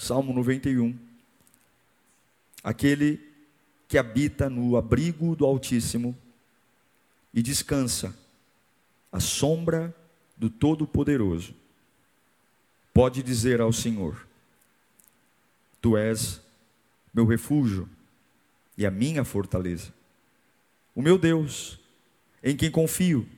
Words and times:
Salmo 0.00 0.32
91. 0.32 0.98
Aquele 2.64 3.20
que 3.86 3.98
habita 3.98 4.48
no 4.48 4.78
abrigo 4.78 5.36
do 5.36 5.44
Altíssimo 5.44 6.16
e 7.34 7.42
descansa 7.42 8.16
à 9.12 9.20
sombra 9.20 9.94
do 10.38 10.48
Todo-Poderoso 10.48 11.54
pode 12.94 13.22
dizer 13.22 13.60
ao 13.60 13.74
Senhor: 13.74 14.26
Tu 15.82 15.98
és 15.98 16.40
meu 17.12 17.26
refúgio 17.26 17.86
e 18.78 18.86
a 18.86 18.90
minha 18.90 19.22
fortaleza, 19.22 19.92
o 20.94 21.02
meu 21.02 21.18
Deus, 21.18 21.78
em 22.42 22.56
quem 22.56 22.70
confio. 22.70 23.28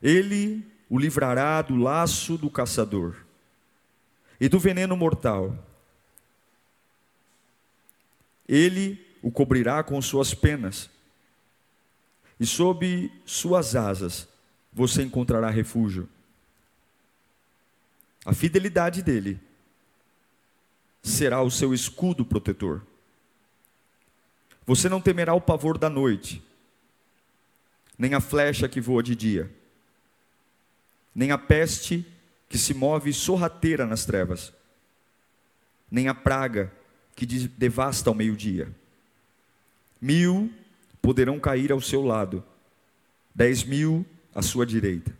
Ele 0.00 0.64
o 0.88 0.96
livrará 0.96 1.60
do 1.60 1.74
laço 1.74 2.38
do 2.38 2.48
caçador 2.48 3.27
e 4.40 4.48
do 4.48 4.58
veneno 4.58 4.96
mortal. 4.96 5.56
Ele 8.48 9.04
o 9.22 9.30
cobrirá 9.30 9.82
com 9.82 10.00
suas 10.00 10.32
penas, 10.32 10.88
e 12.38 12.46
sob 12.46 13.12
suas 13.26 13.74
asas 13.74 14.28
você 14.72 15.02
encontrará 15.02 15.50
refúgio. 15.50 16.08
A 18.24 18.32
fidelidade 18.32 19.02
dele 19.02 19.40
será 21.02 21.42
o 21.42 21.50
seu 21.50 21.74
escudo 21.74 22.24
protetor. 22.24 22.82
Você 24.66 24.88
não 24.88 25.00
temerá 25.00 25.34
o 25.34 25.40
pavor 25.40 25.78
da 25.78 25.88
noite, 25.88 26.42
nem 27.98 28.14
a 28.14 28.20
flecha 28.20 28.68
que 28.68 28.80
voa 28.80 29.02
de 29.02 29.16
dia, 29.16 29.50
nem 31.14 31.32
a 31.32 31.38
peste 31.38 32.06
que 32.48 32.56
se 32.56 32.72
move 32.72 33.12
sorrateira 33.12 33.84
nas 33.84 34.04
trevas, 34.04 34.52
nem 35.90 36.08
a 36.08 36.14
praga 36.14 36.72
que 37.14 37.26
devasta 37.26 38.08
ao 38.08 38.14
meio-dia. 38.14 38.74
Mil 40.00 40.52
poderão 41.02 41.38
cair 41.38 41.72
ao 41.72 41.80
seu 41.80 42.02
lado, 42.02 42.44
dez 43.34 43.64
mil 43.64 44.06
à 44.34 44.40
sua 44.40 44.64
direita, 44.64 45.16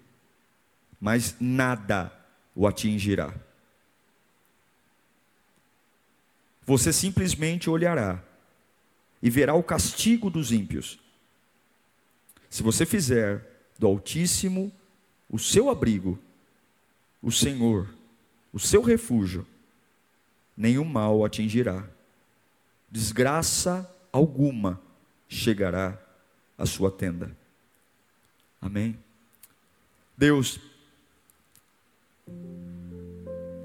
mas 1.01 1.37
nada 1.41 2.13
o 2.55 2.67
atingirá. 2.67 3.35
Você 6.65 6.93
simplesmente 6.93 7.71
olhará 7.71 8.23
e 9.23 9.31
verá 9.31 9.55
o 9.55 9.63
castigo 9.63 10.31
dos 10.31 10.53
ímpios. 10.53 11.01
Se 12.51 12.63
você 12.63 12.87
fizer 12.87 13.45
do 13.79 13.87
Altíssimo 13.87 14.73
o 15.31 15.39
seu 15.39 15.71
abrigo, 15.71 16.19
o 17.23 17.31
Senhor, 17.31 17.89
o 18.53 18.59
seu 18.59 18.83
refúgio, 18.83 19.47
nenhum 20.57 20.85
mal 20.85 21.25
atingirá, 21.25 21.85
desgraça 22.91 23.89
alguma 24.13 24.81
chegará 25.29 25.99
à 26.57 26.65
sua 26.65 26.91
tenda. 26.91 27.37
Amém? 28.61 28.99
Deus, 30.17 30.59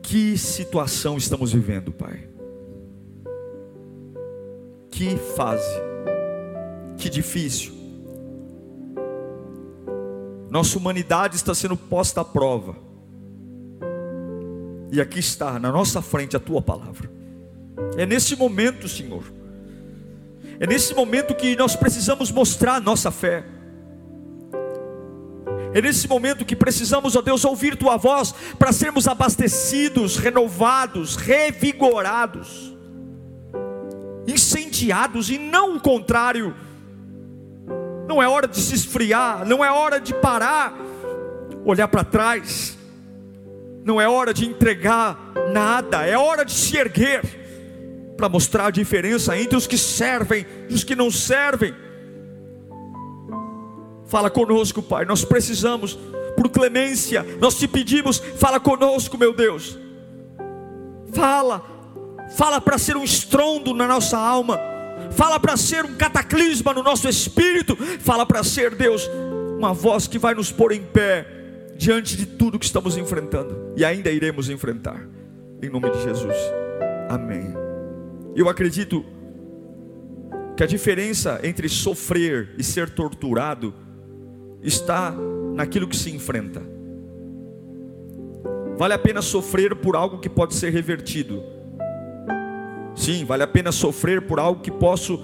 que 0.04 0.38
situação 0.38 1.18
estamos 1.18 1.52
vivendo, 1.52 1.92
Pai? 1.92 2.30
Que 4.92 5.18
fase, 5.18 5.82
que 7.00 7.10
difícil. 7.10 7.74
Nossa 10.52 10.78
humanidade 10.78 11.36
está 11.36 11.56
sendo 11.56 11.76
posta 11.76 12.22
à 12.22 12.26
prova. 12.26 12.78
E 14.94 15.02
aqui 15.02 15.18
está, 15.18 15.58
na 15.58 15.72
nossa 15.72 16.04
frente, 16.04 16.38
a 16.38 16.40
tua 16.40 16.62
palavra. 16.62 17.10
É 17.98 18.06
nesse 18.06 18.36
momento, 18.36 18.88
Senhor. 18.88 19.24
É 20.60 20.68
nesse 20.68 20.94
momento 20.94 21.34
que 21.34 21.56
nós 21.56 21.76
precisamos 21.76 22.32
mostrar 22.32 22.76
a 22.76 22.80
nossa 22.80 23.10
fé. 23.10 23.44
É 25.74 25.82
nesse 25.82 26.08
momento 26.08 26.46
que 26.46 26.56
precisamos, 26.56 27.16
ó 27.16 27.24
Deus, 27.24 27.44
ouvir 27.44 27.76
tua 27.76 27.98
voz 27.98 28.36
para 28.60 28.72
sermos 28.72 29.08
abastecidos, 29.08 30.18
renovados, 30.18 31.16
revigorados, 31.16 32.78
incendiados 34.28 35.32
e 35.32 35.40
não 35.40 35.78
o 35.78 35.80
contrário. 35.80 36.56
Não 38.08 38.22
é 38.22 38.28
hora 38.28 38.48
de 38.48 38.60
se 38.60 38.76
esfriar, 38.76 39.44
não 39.44 39.66
é 39.66 39.72
hora 39.72 40.00
de 40.00 40.14
parar, 40.14 40.72
olhar 41.66 41.88
para 41.88 42.04
trás, 42.04 42.78
não 43.84 44.00
é 44.00 44.08
hora 44.08 44.34
de 44.34 44.46
entregar 44.46 45.34
nada, 45.52 46.06
é 46.06 46.18
hora 46.18 46.44
de 46.44 46.54
se 46.54 46.78
erguer 46.78 47.22
para 48.16 48.30
mostrar 48.30 48.68
a 48.68 48.72
diferença 48.72 49.38
entre 49.38 49.58
os 49.58 49.68
que 49.68 49.78
servem 49.78 50.46
e 50.70 50.74
os 50.74 50.84
que 50.84 50.96
não 50.96 51.12
servem 51.12 51.74
Fala 54.14 54.30
conosco, 54.30 54.80
Pai. 54.80 55.06
Nós 55.06 55.26
precisamos, 55.26 55.98
por 56.38 56.48
clemência, 56.48 57.26
nós 57.42 57.58
te 57.58 57.68
pedimos, 57.68 58.20
fala 58.38 58.60
conosco, 58.60 59.18
meu 59.18 59.34
Deus. 59.34 59.76
Fala, 61.12 61.66
fala 62.38 62.62
para 62.62 62.78
ser 62.78 62.96
um 62.96 63.04
estrondo 63.04 63.74
na 63.74 63.88
nossa 63.88 64.16
alma, 64.16 64.60
fala 65.10 65.40
para 65.40 65.58
ser 65.58 65.84
um 65.86 65.96
cataclisma 65.96 66.76
no 66.76 66.84
nosso 66.84 67.10
espírito, 67.10 67.76
fala 68.02 68.24
para 68.24 68.44
ser, 68.44 68.76
Deus, 68.76 69.10
uma 69.58 69.74
voz 69.74 70.06
que 70.06 70.20
vai 70.20 70.36
nos 70.36 70.52
pôr 70.52 70.74
em 70.74 70.84
pé 70.84 71.26
diante 71.78 72.16
de 72.16 72.26
tudo 72.26 72.60
que 72.60 72.66
estamos 72.66 72.98
enfrentando 72.98 73.74
e 73.76 73.84
ainda 73.84 74.12
iremos 74.12 74.50
enfrentar, 74.50 75.08
em 75.62 75.70
nome 75.70 75.90
de 75.90 76.02
Jesus, 76.04 76.36
amém. 77.10 77.54
Eu 78.36 78.50
acredito 78.50 79.04
que 80.56 80.64
a 80.64 80.68
diferença 80.68 81.40
entre 81.44 81.68
sofrer 81.68 82.54
e 82.58 82.64
ser 82.64 82.90
torturado 82.90 83.74
está 84.62 85.14
naquilo 85.56 85.88
que 85.88 85.96
se 85.96 86.12
enfrenta. 86.12 86.62
Vale 88.78 88.94
a 88.94 89.00
pena 89.00 89.22
sofrer 89.22 89.76
por 89.76 89.96
algo 89.96 90.20
que 90.20 90.30
pode 90.30 90.56
ser 90.56 90.72
revertido. 90.72 91.44
Sim, 92.96 93.26
vale 93.26 93.44
a 93.44 93.48
pena 93.48 93.72
sofrer 93.72 94.22
por 94.22 94.40
algo 94.40 94.62
que 94.62 94.72
posso 94.72 95.20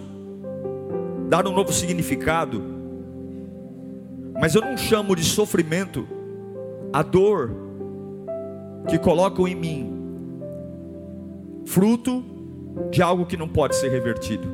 dar 1.28 1.48
um 1.48 1.54
novo 1.54 1.72
significado. 1.72 2.64
Mas 4.40 4.56
eu 4.56 4.62
não 4.62 4.78
chamo 4.78 5.16
de 5.16 5.24
sofrimento 5.24 6.08
a 6.92 7.04
dor 7.04 7.52
que 8.88 8.98
colocam 8.98 9.48
em 9.48 9.56
mim 9.56 10.00
fruto 11.66 12.24
de 12.90 13.02
algo 13.02 13.26
que 13.26 13.38
não 13.38 13.48
pode 13.48 13.76
ser 13.76 13.90
revertido. 13.90 14.48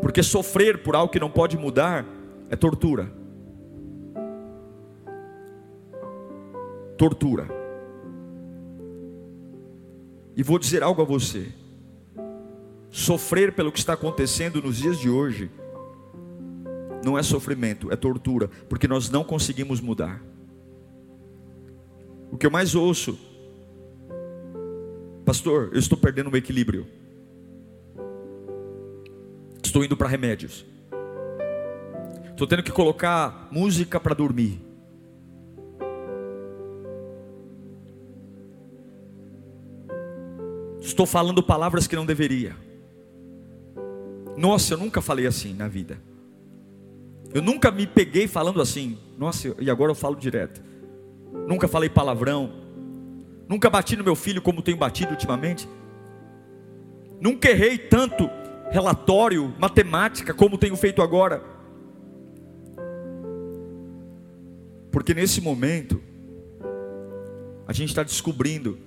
Porque 0.00 0.22
sofrer 0.22 0.82
por 0.82 0.94
algo 0.94 1.10
que 1.12 1.18
não 1.18 1.30
pode 1.30 1.56
mudar 1.56 2.06
é 2.48 2.54
tortura. 2.54 3.10
Tortura. 6.96 7.48
E 10.36 10.42
vou 10.42 10.58
dizer 10.58 10.82
algo 10.82 11.02
a 11.02 11.04
você. 11.04 11.48
Sofrer 12.90 13.52
pelo 13.54 13.72
que 13.72 13.78
está 13.78 13.94
acontecendo 13.94 14.62
nos 14.62 14.76
dias 14.76 14.98
de 14.98 15.10
hoje 15.10 15.50
não 17.04 17.18
é 17.18 17.22
sofrimento, 17.22 17.92
é 17.92 17.96
tortura, 17.96 18.48
porque 18.68 18.88
nós 18.88 19.10
não 19.10 19.22
conseguimos 19.22 19.80
mudar. 19.80 20.22
O 22.30 22.36
que 22.36 22.46
eu 22.46 22.50
mais 22.50 22.74
ouço, 22.74 23.18
pastor, 25.24 25.70
eu 25.72 25.78
estou 25.78 25.96
perdendo 25.96 26.30
o 26.30 26.36
equilíbrio, 26.36 26.86
estou 29.62 29.84
indo 29.84 29.96
para 29.96 30.08
remédios. 30.08 30.64
Estou 32.30 32.48
tendo 32.48 32.64
que 32.64 32.72
colocar 32.72 33.46
música 33.52 34.00
para 34.00 34.12
dormir. 34.12 34.60
Estou 40.80 41.06
falando 41.06 41.42
palavras 41.44 41.86
que 41.86 41.94
não 41.94 42.04
deveria. 42.04 42.56
Nossa, 44.36 44.74
eu 44.74 44.78
nunca 44.78 45.00
falei 45.00 45.26
assim 45.28 45.54
na 45.54 45.68
vida. 45.68 45.96
Eu 47.34 47.42
nunca 47.42 47.72
me 47.72 47.84
peguei 47.84 48.28
falando 48.28 48.62
assim. 48.62 48.96
Nossa, 49.18 49.56
e 49.58 49.68
agora 49.68 49.90
eu 49.90 49.94
falo 49.96 50.14
direto. 50.14 50.62
Nunca 51.48 51.66
falei 51.66 51.88
palavrão. 51.90 52.52
Nunca 53.48 53.68
bati 53.68 53.96
no 53.96 54.04
meu 54.04 54.14
filho 54.14 54.40
como 54.40 54.62
tenho 54.62 54.76
batido 54.76 55.10
ultimamente. 55.10 55.68
Nunca 57.20 57.50
errei 57.50 57.76
tanto 57.76 58.30
relatório, 58.70 59.52
matemática, 59.58 60.32
como 60.32 60.56
tenho 60.56 60.76
feito 60.76 61.02
agora. 61.02 61.42
Porque 64.92 65.12
nesse 65.12 65.40
momento, 65.40 66.00
a 67.66 67.72
gente 67.72 67.88
está 67.88 68.04
descobrindo 68.04 68.78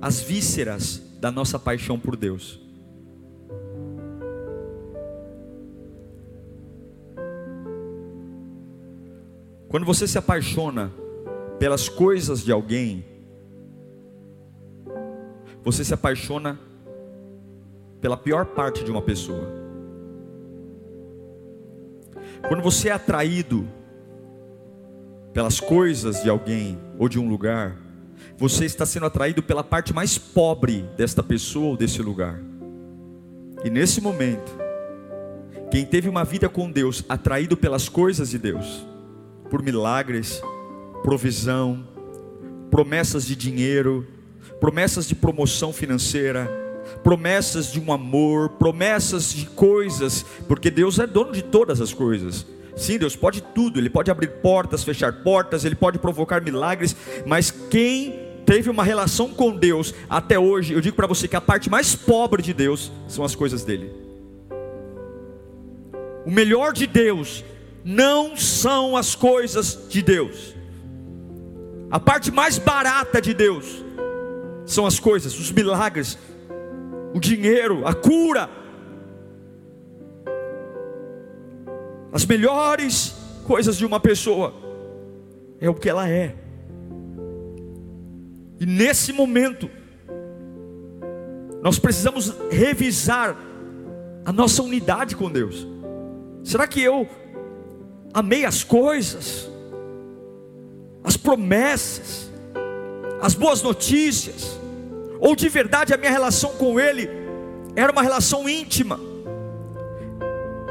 as 0.00 0.20
vísceras 0.20 1.02
da 1.18 1.30
nossa 1.30 1.58
paixão 1.58 1.98
por 1.98 2.16
Deus. 2.16 2.61
Quando 9.72 9.86
você 9.86 10.06
se 10.06 10.18
apaixona 10.18 10.92
pelas 11.58 11.88
coisas 11.88 12.44
de 12.44 12.52
alguém, 12.52 13.02
você 15.62 15.82
se 15.82 15.94
apaixona 15.94 16.60
pela 17.98 18.18
pior 18.18 18.44
parte 18.44 18.84
de 18.84 18.90
uma 18.90 19.00
pessoa. 19.00 19.48
Quando 22.46 22.62
você 22.62 22.90
é 22.90 22.92
atraído 22.92 23.66
pelas 25.32 25.58
coisas 25.58 26.22
de 26.22 26.28
alguém 26.28 26.78
ou 26.98 27.08
de 27.08 27.18
um 27.18 27.26
lugar, 27.26 27.74
você 28.36 28.66
está 28.66 28.84
sendo 28.84 29.06
atraído 29.06 29.42
pela 29.42 29.64
parte 29.64 29.94
mais 29.94 30.18
pobre 30.18 30.82
desta 30.98 31.22
pessoa 31.22 31.68
ou 31.68 31.76
desse 31.78 32.02
lugar. 32.02 32.38
E 33.64 33.70
nesse 33.70 34.02
momento, 34.02 34.52
quem 35.70 35.86
teve 35.86 36.10
uma 36.10 36.24
vida 36.24 36.46
com 36.46 36.70
Deus, 36.70 37.02
atraído 37.08 37.56
pelas 37.56 37.88
coisas 37.88 38.28
de 38.28 38.36
Deus, 38.36 38.91
por 39.52 39.62
milagres, 39.62 40.42
provisão, 41.02 41.86
promessas 42.70 43.26
de 43.26 43.36
dinheiro, 43.36 44.06
promessas 44.58 45.06
de 45.06 45.14
promoção 45.14 45.74
financeira, 45.74 46.50
promessas 47.04 47.70
de 47.70 47.78
um 47.78 47.92
amor, 47.92 48.48
promessas 48.48 49.30
de 49.30 49.44
coisas, 49.44 50.24
porque 50.48 50.70
Deus 50.70 50.98
é 50.98 51.06
dono 51.06 51.32
de 51.32 51.42
todas 51.42 51.82
as 51.82 51.92
coisas. 51.92 52.46
Sim, 52.74 52.96
Deus 52.96 53.14
pode 53.14 53.42
tudo, 53.42 53.78
Ele 53.78 53.90
pode 53.90 54.10
abrir 54.10 54.28
portas, 54.40 54.82
fechar 54.84 55.12
portas, 55.22 55.66
Ele 55.66 55.74
pode 55.74 55.98
provocar 55.98 56.40
milagres, 56.40 56.96
mas 57.26 57.50
quem 57.50 58.18
teve 58.46 58.70
uma 58.70 58.82
relação 58.82 59.34
com 59.34 59.54
Deus 59.54 59.94
até 60.08 60.38
hoje, 60.38 60.72
eu 60.72 60.80
digo 60.80 60.96
para 60.96 61.06
você 61.06 61.28
que 61.28 61.36
a 61.36 61.42
parte 61.42 61.68
mais 61.68 61.94
pobre 61.94 62.40
de 62.40 62.54
Deus 62.54 62.90
são 63.06 63.22
as 63.22 63.34
coisas 63.34 63.62
dele. 63.64 63.92
O 66.24 66.30
melhor 66.30 66.72
de 66.72 66.86
Deus 66.86 67.44
não 67.84 68.36
são 68.36 68.96
as 68.96 69.14
coisas 69.14 69.86
de 69.88 70.02
Deus. 70.02 70.54
A 71.90 71.98
parte 72.00 72.30
mais 72.30 72.58
barata 72.58 73.20
de 73.20 73.34
Deus 73.34 73.84
são 74.64 74.86
as 74.86 74.98
coisas, 74.98 75.38
os 75.38 75.50
milagres, 75.50 76.18
o 77.14 77.20
dinheiro, 77.20 77.86
a 77.86 77.94
cura. 77.94 78.48
As 82.12 82.24
melhores 82.24 83.14
coisas 83.46 83.76
de 83.76 83.84
uma 83.84 84.00
pessoa 84.00 84.54
é 85.60 85.68
o 85.68 85.74
que 85.74 85.88
ela 85.88 86.08
é. 86.08 86.34
E 88.60 88.66
nesse 88.66 89.12
momento, 89.12 89.68
nós 91.62 91.78
precisamos 91.78 92.34
revisar 92.50 93.36
a 94.24 94.32
nossa 94.32 94.62
unidade 94.62 95.16
com 95.16 95.30
Deus. 95.30 95.66
Será 96.44 96.66
que 96.66 96.80
eu 96.80 97.08
amei 98.12 98.44
as 98.44 98.62
coisas, 98.62 99.48
as 101.02 101.16
promessas, 101.16 102.30
as 103.20 103.34
boas 103.34 103.62
notícias, 103.62 104.58
ou 105.20 105.36
de 105.36 105.48
verdade 105.48 105.94
a 105.94 105.96
minha 105.96 106.10
relação 106.10 106.50
com 106.52 106.78
Ele 106.78 107.08
era 107.74 107.92
uma 107.92 108.02
relação 108.02 108.48
íntima? 108.48 108.98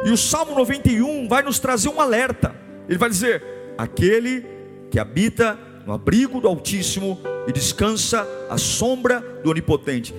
E 0.03 0.11
o 0.11 0.17
Salmo 0.17 0.55
91 0.55 1.27
vai 1.27 1.43
nos 1.43 1.59
trazer 1.59 1.89
um 1.89 2.01
alerta. 2.01 2.55
Ele 2.89 2.97
vai 2.97 3.09
dizer: 3.09 3.43
aquele 3.77 4.45
que 4.89 4.99
habita 4.99 5.57
no 5.85 5.93
abrigo 5.93 6.41
do 6.41 6.47
Altíssimo 6.47 7.19
e 7.47 7.51
descansa 7.51 8.27
à 8.49 8.57
sombra 8.57 9.21
do 9.43 9.49
Onipotente. 9.49 10.13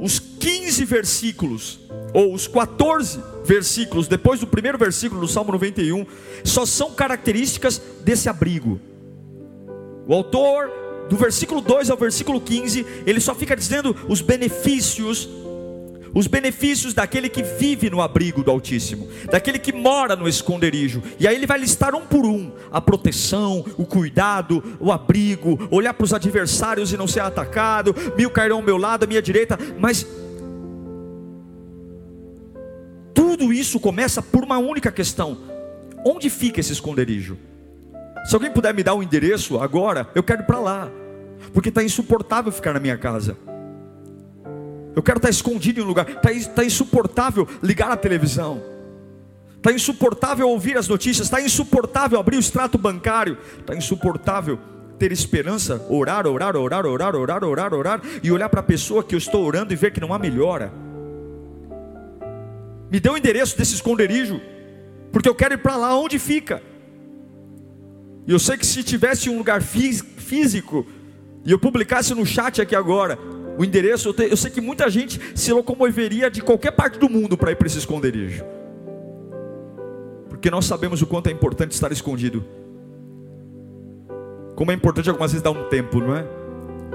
Os 0.00 0.18
15 0.18 0.84
versículos, 0.86 1.78
ou 2.14 2.32
os 2.32 2.48
14 2.48 3.20
versículos, 3.44 4.08
depois 4.08 4.40
do 4.40 4.46
primeiro 4.46 4.78
versículo 4.78 5.20
do 5.20 5.28
Salmo 5.28 5.52
91, 5.52 6.06
só 6.42 6.64
são 6.64 6.92
características 6.92 7.80
desse 8.02 8.26
abrigo. 8.26 8.80
O 10.08 10.14
autor, 10.14 10.70
do 11.10 11.16
versículo 11.16 11.60
2 11.60 11.90
ao 11.90 11.98
versículo 11.98 12.40
15, 12.40 12.86
ele 13.04 13.20
só 13.20 13.34
fica 13.34 13.54
dizendo 13.54 13.94
os 14.08 14.22
benefícios 14.22 15.28
os 16.14 16.26
benefícios 16.26 16.94
daquele 16.94 17.28
que 17.28 17.42
vive 17.42 17.90
no 17.90 18.00
abrigo 18.00 18.42
do 18.42 18.50
Altíssimo, 18.50 19.08
daquele 19.30 19.58
que 19.58 19.72
mora 19.72 20.16
no 20.16 20.28
esconderijo. 20.28 21.02
E 21.18 21.26
aí 21.26 21.34
ele 21.34 21.46
vai 21.46 21.58
listar 21.58 21.94
um 21.94 22.06
por 22.06 22.24
um: 22.24 22.52
a 22.70 22.80
proteção, 22.80 23.64
o 23.76 23.84
cuidado, 23.84 24.62
o 24.80 24.90
abrigo, 24.90 25.68
olhar 25.70 25.94
para 25.94 26.04
os 26.04 26.12
adversários 26.12 26.92
e 26.92 26.96
não 26.96 27.06
ser 27.06 27.20
atacado, 27.20 27.94
mil 28.16 28.30
cairão 28.30 28.56
ao 28.56 28.62
meu 28.62 28.76
lado, 28.76 29.04
à 29.04 29.06
minha 29.06 29.22
direita, 29.22 29.58
mas 29.78 30.06
tudo 33.14 33.52
isso 33.52 33.78
começa 33.78 34.22
por 34.22 34.44
uma 34.44 34.58
única 34.58 34.90
questão: 34.90 35.38
onde 36.04 36.28
fica 36.28 36.60
esse 36.60 36.72
esconderijo? 36.72 37.36
Se 38.24 38.34
alguém 38.34 38.50
puder 38.50 38.74
me 38.74 38.82
dar 38.82 38.94
o 38.94 38.98
um 38.98 39.02
endereço 39.02 39.58
agora, 39.58 40.08
eu 40.14 40.22
quero 40.22 40.42
ir 40.42 40.46
para 40.46 40.58
lá, 40.58 40.90
porque 41.52 41.70
está 41.70 41.82
insuportável 41.82 42.52
ficar 42.52 42.74
na 42.74 42.80
minha 42.80 42.98
casa. 42.98 43.36
Eu 44.94 45.02
quero 45.02 45.18
estar 45.18 45.30
escondido 45.30 45.80
em 45.80 45.82
um 45.84 45.86
lugar. 45.86 46.08
Está 46.08 46.30
tá 46.54 46.64
insuportável 46.64 47.46
ligar 47.62 47.90
a 47.90 47.96
televisão. 47.96 48.62
Está 49.56 49.72
insuportável 49.72 50.48
ouvir 50.48 50.76
as 50.76 50.88
notícias. 50.88 51.26
Está 51.26 51.40
insuportável 51.40 52.18
abrir 52.18 52.36
o 52.36 52.40
extrato 52.40 52.76
bancário. 52.78 53.38
Está 53.60 53.74
insuportável 53.74 54.58
ter 55.00 55.12
esperança, 55.12 55.86
orar, 55.88 56.26
orar, 56.26 56.54
orar, 56.54 56.84
orar, 56.84 57.16
orar, 57.16 57.42
orar, 57.42 57.72
orar, 57.72 58.02
e 58.22 58.30
olhar 58.30 58.50
para 58.50 58.60
a 58.60 58.62
pessoa 58.62 59.02
que 59.02 59.14
eu 59.14 59.18
estou 59.18 59.42
orando 59.46 59.72
e 59.72 59.76
ver 59.76 59.92
que 59.92 60.00
não 60.00 60.12
há 60.12 60.18
melhora. 60.18 60.70
Me 62.90 63.00
dê 63.00 63.08
o 63.08 63.16
endereço 63.16 63.56
desse 63.56 63.74
esconderijo, 63.74 64.38
porque 65.10 65.26
eu 65.26 65.34
quero 65.34 65.54
ir 65.54 65.58
para 65.58 65.74
lá 65.76 65.98
onde 65.98 66.18
fica. 66.18 66.62
E 68.26 68.30
eu 68.30 68.38
sei 68.38 68.58
que 68.58 68.66
se 68.66 68.82
tivesse 68.82 69.30
um 69.30 69.38
lugar 69.38 69.62
físico, 69.62 70.86
e 71.46 71.50
eu 71.50 71.58
publicasse 71.58 72.14
no 72.14 72.26
chat 72.26 72.60
aqui 72.60 72.76
agora, 72.76 73.18
o 73.58 73.64
endereço, 73.64 74.08
eu, 74.08 74.14
te, 74.14 74.24
eu 74.30 74.36
sei 74.36 74.50
que 74.50 74.60
muita 74.60 74.88
gente 74.88 75.20
se 75.34 75.52
locomoveria 75.52 76.30
de 76.30 76.42
qualquer 76.42 76.72
parte 76.72 76.98
do 76.98 77.08
mundo 77.08 77.36
para 77.36 77.52
ir 77.52 77.56
para 77.56 77.66
esse 77.66 77.78
esconderijo. 77.78 78.44
Porque 80.28 80.50
nós 80.50 80.64
sabemos 80.64 81.02
o 81.02 81.06
quanto 81.06 81.28
é 81.28 81.32
importante 81.32 81.72
estar 81.72 81.92
escondido. 81.92 82.44
Como 84.54 84.70
é 84.70 84.74
importante 84.74 85.08
algumas 85.08 85.32
vezes 85.32 85.42
dar 85.42 85.50
um 85.50 85.68
tempo, 85.68 86.00
não 86.00 86.16
é? 86.16 86.26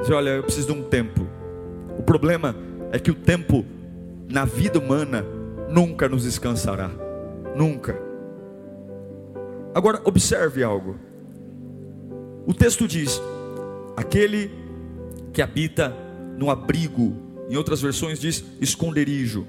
Dizer, 0.02 0.14
olha, 0.14 0.30
eu 0.32 0.44
preciso 0.44 0.68
de 0.68 0.74
um 0.74 0.84
tempo. 0.84 1.28
O 1.98 2.04
problema 2.04 2.56
é 2.92 3.00
que 3.00 3.12
o 3.12 3.16
tempo 3.16 3.66
na 4.30 4.46
vida 4.46 4.80
humana 4.80 5.26
nunca 5.70 6.10
nos 6.10 6.24
descansará. 6.24 6.90
Nunca. 7.56 8.00
Agora, 9.74 10.02
observe 10.04 10.64
algo. 10.64 10.96
O 12.46 12.54
texto 12.54 12.88
diz: 12.88 13.22
aquele 13.96 14.52
que 15.34 15.42
habita 15.42 16.05
no 16.38 16.50
abrigo, 16.50 17.16
em 17.50 17.56
outras 17.56 17.82
versões 17.82 18.20
diz 18.20 18.44
esconderijo. 18.60 19.48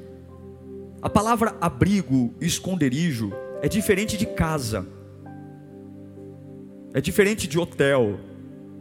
A 1.03 1.09
palavra 1.09 1.57
abrigo 1.61 2.35
esconderijo 2.41 3.33
é 3.63 3.69
diferente 3.69 4.17
de 4.17 4.27
casa, 4.27 4.87
é 6.93 7.01
diferente 7.01 7.47
de 7.47 7.59
hotel, 7.59 8.19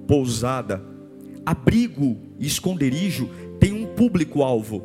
pousada. 0.07 0.81
Abrigo 1.45 2.17
e 2.39 2.47
esconderijo 2.47 3.29
tem 3.59 3.73
um 3.73 3.85
público-alvo. 3.85 4.83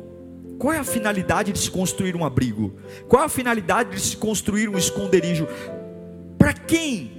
Qual 0.59 0.73
é 0.73 0.77
a 0.77 0.83
finalidade 0.83 1.51
de 1.51 1.59
se 1.59 1.71
construir 1.71 2.15
um 2.15 2.23
abrigo? 2.23 2.75
Qual 3.07 3.23
é 3.23 3.25
a 3.25 3.29
finalidade 3.29 3.91
de 3.91 4.01
se 4.01 4.17
construir 4.17 4.69
um 4.69 4.77
esconderijo? 4.77 5.47
Para 6.37 6.53
quem 6.53 7.09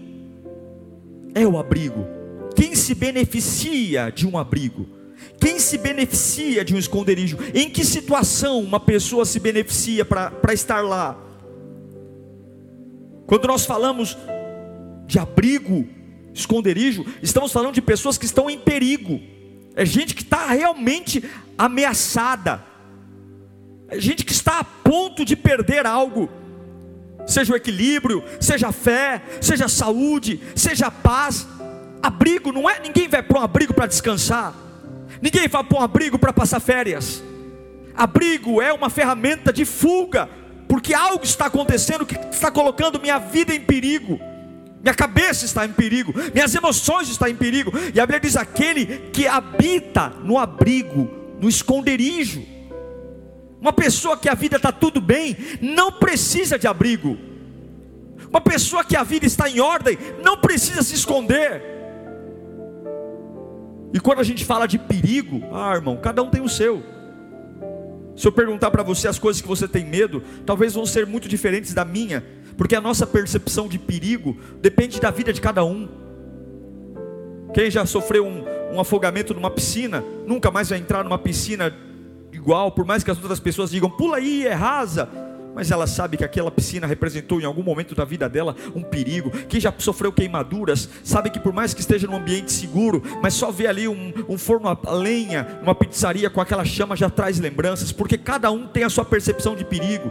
é 1.35 1.47
o 1.47 1.59
abrigo? 1.59 2.07
Quem 2.55 2.75
se 2.75 2.95
beneficia 2.95 4.11
de 4.11 4.27
um 4.27 4.39
abrigo? 4.39 4.87
Quem 5.43 5.59
se 5.59 5.77
beneficia 5.77 6.65
de 6.65 6.73
um 6.73 6.79
esconderijo? 6.79 7.37
Em 7.53 7.69
que 7.69 7.85
situação 7.85 8.61
uma 8.61 8.79
pessoa 8.79 9.25
se 9.25 9.41
beneficia 9.41 10.05
para 10.05 10.55
estar 10.55 10.83
lá? 10.83 11.17
Quando 13.27 13.49
nós 13.49 13.67
falamos 13.67 14.17
de 15.05 15.19
abrigo, 15.19 15.85
esconderijo, 16.33 17.05
estamos 17.21 17.53
falando 17.53 17.75
de 17.75 17.83
pessoas 17.83 18.17
que 18.17 18.25
estão 18.25 18.49
em 18.49 18.57
perigo, 18.57 19.21
é 19.75 19.85
gente 19.85 20.15
que 20.15 20.23
está 20.23 20.47
realmente 20.47 21.25
ameaçada, 21.59 22.63
é 23.89 24.01
gente 24.01 24.25
que 24.25 24.33
está 24.33 24.61
a 24.61 24.65
ponto 24.65 25.25
de 25.25 25.35
perder 25.35 25.87
algo, 25.87 26.31
seja 27.27 27.53
o 27.53 27.57
equilíbrio, 27.57 28.23
seja 28.39 28.69
a 28.69 28.73
fé, 28.73 29.21
seja 29.41 29.65
a 29.65 29.69
saúde, 29.69 30.41
seja 30.55 30.87
a 30.87 30.91
paz, 30.93 31.49
Abrigo 32.01 32.53
não 32.53 32.71
é, 32.71 32.79
ninguém 32.79 33.09
vai 33.09 33.25
para 33.25 33.41
um 33.41 33.43
abrigo 33.43 33.75
para 33.75 33.87
descansar. 33.87 34.72
Ninguém 35.21 35.49
vai 35.49 35.65
para 35.65 35.79
um 35.79 35.83
abrigo 35.83 36.19
para 36.19 36.33
passar 36.33 36.61
férias. 36.61 37.23
Abrigo 37.95 38.63
é 38.63 38.73
uma 38.73 38.89
ferramenta 38.89 39.53
de 39.53 39.65
fuga, 39.65 40.29
porque 40.69 40.95
algo 40.95 41.25
está 41.25 41.47
acontecendo 41.47 42.07
que 42.07 42.17
está 42.31 42.51
colocando 42.51 43.01
minha 43.01 43.19
vida 43.19 43.55
em 43.55 43.61
perigo. 43.61 44.19
Minha 44.83 44.95
cabeça 44.95 45.45
está 45.45 45.65
em 45.65 45.73
perigo, 45.73 46.13
minhas 46.35 46.55
emoções 46.55 47.09
estão 47.09 47.29
em 47.29 47.37
perigo. 47.37 47.73
E 47.95 48.01
a 48.01 48.07
Bíblia 48.07 48.21
diz: 48.21 48.37
aquele 48.37 48.87
que 49.13 49.27
habita 49.27 50.09
no 50.25 50.39
abrigo, 50.39 51.09
no 51.41 51.49
esconderijo. 51.49 52.43
Uma 53.61 53.73
pessoa 53.73 54.17
que 54.17 54.29
a 54.29 54.35
vida 54.35 54.57
está 54.57 54.73
tudo 54.73 55.01
bem, 55.01 55.37
não 55.61 55.93
precisa 55.93 56.59
de 56.59 56.67
abrigo. 56.67 57.17
Uma 58.29 58.41
pessoa 58.41 58.85
que 58.85 58.97
a 58.97 59.05
vida 59.05 59.27
está 59.27 59.49
em 59.49 59.61
ordem, 59.61 59.97
não 60.25 60.39
precisa 60.39 60.83
se 60.83 60.95
esconder. 60.95 61.63
E 63.93 64.01
quando 64.01 64.21
a 64.21 64.25
gente 64.25 64.45
fala 64.45 64.67
de 64.67 64.79
perigo, 64.79 65.43
ah, 65.53 65.75
irmão, 65.75 65.97
cada 65.97 66.23
um 66.23 66.31
tem 66.31 66.41
o 66.41 66.49
seu. 66.49 66.83
Se 68.17 68.27
eu 68.27 68.33
perguntar 68.33 68.71
para 68.71 68.83
você 68.83 69.09
as 69.09 69.19
coisas 69.19 69.41
que 69.41 69.49
você 69.49 69.67
tem 69.67 69.85
medo, 69.85 70.23
talvez 70.45 70.75
vão 70.75 70.87
ser 70.87 71.07
muito 71.07 71.29
diferentes 71.29 71.75
da 71.75 71.85
minha, 71.85 72.25
porque 72.57 72.75
a 72.75 72.81
nossa 72.81 73.07
percepção 73.07 73.69
de 73.69 73.79
perigo 73.79 74.37
depende 74.61 75.01
da 75.01 75.11
vida 75.11 75.33
de 75.33 75.41
cada 75.41 75.65
um. 75.65 75.89
Quem 77.55 77.71
já 77.71 77.85
sofreu 77.85 78.27
um, 78.27 78.45
um 78.75 78.81
afogamento 78.81 79.35
numa 79.35 79.51
piscina, 79.51 80.03
nunca 80.27 80.51
mais 80.51 80.71
vai 80.71 80.79
entrar 80.79 81.05
numa 81.05 81.19
piscina 81.19 81.75
igual, 82.33 82.73
por 82.73 82.85
mais 82.85 83.05
que 83.05 83.11
as 83.11 83.19
outras 83.19 83.41
pessoas 83.41 83.71
digam, 83.71 83.91
pula 83.91 84.17
aí, 84.17 84.47
é 84.47 84.55
rasa 84.55 85.09
mas 85.55 85.71
ela 85.71 85.87
sabe 85.87 86.17
que 86.17 86.25
aquela 86.25 86.51
piscina 86.51 86.87
representou 86.87 87.41
em 87.41 87.45
algum 87.45 87.63
momento 87.63 87.95
da 87.95 88.05
vida 88.05 88.29
dela 88.29 88.57
um 88.75 88.83
perigo. 88.83 89.31
Quem 89.49 89.61
já 89.61 89.73
sofreu 89.79 90.13
queimaduras, 90.13 90.89
sabe 91.05 91.31
que 91.31 91.41
por 91.41 91.53
mais 91.53 91.75
que 91.75 91.81
esteja 91.81 92.07
num 92.07 92.17
ambiente 92.17 92.53
seguro, 92.53 93.03
mas 93.23 93.35
só 93.35 93.51
vê 93.51 93.67
ali 93.67 93.89
um, 93.89 94.13
um 94.29 94.39
forno 94.39 94.69
a 94.69 94.93
lenha, 94.93 95.61
uma 95.63 95.75
pizzaria 95.75 96.31
com 96.31 96.41
aquela 96.41 96.65
chama 96.65 96.97
já 96.97 97.11
traz 97.11 97.39
lembranças, 97.39 97.93
porque 97.93 98.17
cada 98.17 98.51
um 98.51 98.67
tem 98.67 98.85
a 98.85 98.91
sua 98.91 99.05
percepção 99.05 99.55
de 99.55 99.65
perigo. 99.65 100.11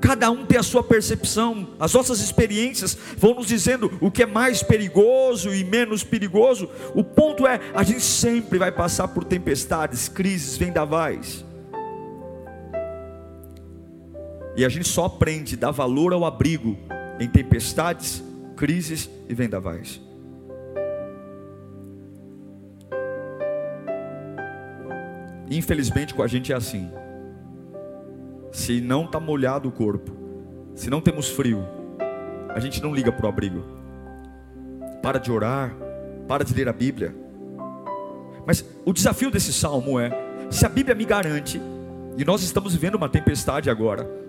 Cada 0.00 0.30
um 0.30 0.46
tem 0.46 0.58
a 0.58 0.62
sua 0.62 0.82
percepção, 0.82 1.68
as 1.78 1.92
nossas 1.92 2.20
experiências 2.20 2.96
vão 3.18 3.34
nos 3.34 3.46
dizendo 3.46 3.92
o 4.00 4.10
que 4.10 4.22
é 4.22 4.26
mais 4.26 4.62
perigoso 4.62 5.54
e 5.54 5.62
menos 5.62 6.02
perigoso. 6.02 6.70
O 6.94 7.04
ponto 7.04 7.46
é, 7.46 7.60
a 7.74 7.82
gente 7.82 8.00
sempre 8.00 8.58
vai 8.58 8.72
passar 8.72 9.08
por 9.08 9.24
tempestades, 9.24 10.08
crises, 10.08 10.56
vendavais. 10.56 11.44
E 14.60 14.64
a 14.64 14.68
gente 14.68 14.86
só 14.86 15.06
aprende 15.06 15.54
a 15.54 15.58
dar 15.58 15.70
valor 15.70 16.12
ao 16.12 16.22
abrigo 16.22 16.76
em 17.18 17.26
tempestades, 17.26 18.22
crises 18.54 19.08
e 19.26 19.32
vendavais. 19.32 20.02
Infelizmente 25.50 26.12
com 26.12 26.22
a 26.22 26.26
gente 26.26 26.52
é 26.52 26.56
assim. 26.56 26.90
Se 28.52 28.82
não 28.82 29.06
está 29.06 29.18
molhado 29.18 29.66
o 29.66 29.72
corpo, 29.72 30.14
se 30.74 30.90
não 30.90 31.00
temos 31.00 31.30
frio, 31.30 31.66
a 32.50 32.60
gente 32.60 32.82
não 32.82 32.94
liga 32.94 33.10
para 33.10 33.24
o 33.24 33.28
abrigo. 33.30 33.64
Para 35.02 35.18
de 35.18 35.32
orar, 35.32 35.74
para 36.28 36.44
de 36.44 36.52
ler 36.52 36.68
a 36.68 36.72
Bíblia. 36.74 37.16
Mas 38.46 38.62
o 38.84 38.92
desafio 38.92 39.30
desse 39.30 39.54
salmo 39.54 39.98
é: 39.98 40.10
se 40.50 40.66
a 40.66 40.68
Bíblia 40.68 40.94
me 40.94 41.06
garante, 41.06 41.58
e 42.18 42.26
nós 42.26 42.42
estamos 42.42 42.74
vivendo 42.74 42.96
uma 42.96 43.08
tempestade 43.08 43.70
agora, 43.70 44.19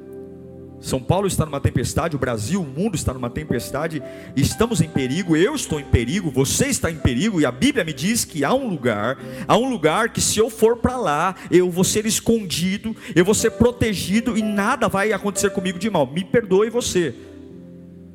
são 0.81 0.99
Paulo 0.99 1.27
está 1.27 1.45
numa 1.45 1.61
tempestade, 1.61 2.15
o 2.15 2.19
Brasil, 2.19 2.59
o 2.59 2.65
mundo 2.65 2.95
está 2.95 3.13
numa 3.13 3.29
tempestade, 3.29 4.01
estamos 4.35 4.81
em 4.81 4.89
perigo, 4.89 5.37
eu 5.37 5.53
estou 5.53 5.79
em 5.79 5.83
perigo, 5.83 6.31
você 6.31 6.65
está 6.65 6.89
em 6.89 6.97
perigo, 6.97 7.39
e 7.39 7.45
a 7.45 7.51
Bíblia 7.51 7.85
me 7.85 7.93
diz 7.93 8.25
que 8.25 8.43
há 8.43 8.51
um 8.51 8.67
lugar, 8.67 9.19
há 9.47 9.55
um 9.55 9.69
lugar 9.69 10.09
que 10.09 10.19
se 10.19 10.39
eu 10.39 10.49
for 10.49 10.77
para 10.77 10.97
lá, 10.97 11.35
eu 11.51 11.69
vou 11.69 11.83
ser 11.83 12.07
escondido, 12.07 12.95
eu 13.15 13.23
vou 13.23 13.35
ser 13.35 13.51
protegido 13.51 14.35
e 14.35 14.41
nada 14.41 14.89
vai 14.89 15.13
acontecer 15.13 15.51
comigo 15.51 15.77
de 15.77 15.89
mal. 15.89 16.07
Me 16.07 16.23
perdoe 16.23 16.71
você, 16.71 17.13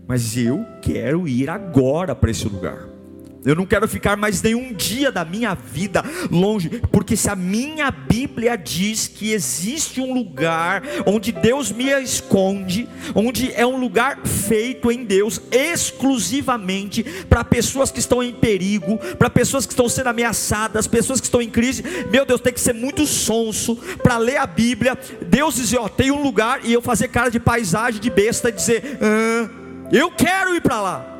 mas 0.08 0.37
eu 0.37 0.66
quero 0.82 1.28
ir 1.28 1.49
agora 1.49 2.16
para 2.16 2.32
esse 2.32 2.49
lugar. 2.49 2.96
Eu 3.45 3.55
não 3.55 3.64
quero 3.64 3.87
ficar 3.87 4.16
mais 4.16 4.43
nenhum 4.43 4.73
dia 4.73 5.12
da 5.12 5.25
minha 5.25 5.55
vida 5.55 6.05
longe, 6.31 6.83
porque 6.90 7.16
se 7.16 7.31
a 7.31 7.37
minha 7.37 7.90
Bíblia 7.90 8.57
diz 8.57 9.07
que 9.07 9.33
existe 9.33 10.00
um 10.00 10.12
lugar 10.12 10.83
onde 11.07 11.31
Deus 11.31 11.71
me 11.71 11.87
esconde, 12.02 12.88
onde 13.14 13.52
é 13.52 13.64
um 13.64 13.78
lugar 13.78 14.26
feito 14.26 14.90
em 14.90 15.05
Deus 15.05 15.40
exclusivamente 15.50 17.05
para 17.28 17.45
pessoas 17.45 17.90
que 17.90 18.00
estão 18.00 18.23
em 18.23 18.35
perigo, 18.35 18.99
para 19.16 19.31
pessoas 19.31 19.64
que 19.64 19.73
estão 19.73 19.88
sendo 19.88 20.09
ameaçadas, 20.09 20.87
pessoas 20.87 21.21
que 21.21 21.26
estão 21.26 21.40
em 21.40 21.50
crise, 21.50 21.85
meu 22.11 22.26
Deus, 22.26 22.40
tem 22.40 22.52
que 22.52 22.61
ser 22.61 22.75
muito 22.75 23.07
sonso 23.07 23.76
para 24.02 24.19
ler 24.19 24.38
a 24.38 24.47
Bíblia. 24.47 24.99
Deus 25.23 25.55
dizer, 25.55 25.78
ó, 25.78 25.88
tem 25.88 26.11
um 26.11 26.23
lugar 26.23 26.61
e 26.64 26.73
eu 26.73 26.83
fazer 26.83 27.09
cara 27.09 27.31
de 27.31 27.38
paisagem 27.38 28.00
de 28.00 28.11
besta 28.11 28.49
e 28.49 28.52
dizer, 28.52 28.99
ah, 29.00 29.49
eu 29.93 30.11
quero 30.11 30.55
ir 30.55 30.61
para 30.61 30.81
lá. 30.81 31.15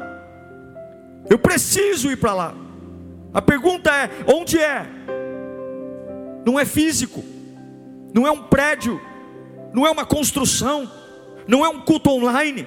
Eu 1.29 1.39
preciso 1.39 2.11
ir 2.11 2.17
para 2.17 2.35
lá. 2.35 2.55
A 3.33 3.43
pergunta 3.43 3.91
é: 3.91 4.11
onde 4.27 4.59
é? 4.59 4.87
Não 6.45 6.59
é 6.59 6.65
físico, 6.65 7.25
não 8.15 8.27
é 8.27 8.31
um 8.31 8.45
prédio, 8.45 9.01
não 9.73 9.87
é 9.87 9.91
uma 9.91 10.07
construção, 10.07 10.91
não 11.47 11.65
é 11.65 11.69
um 11.69 11.81
culto 11.81 12.11
online. 12.11 12.67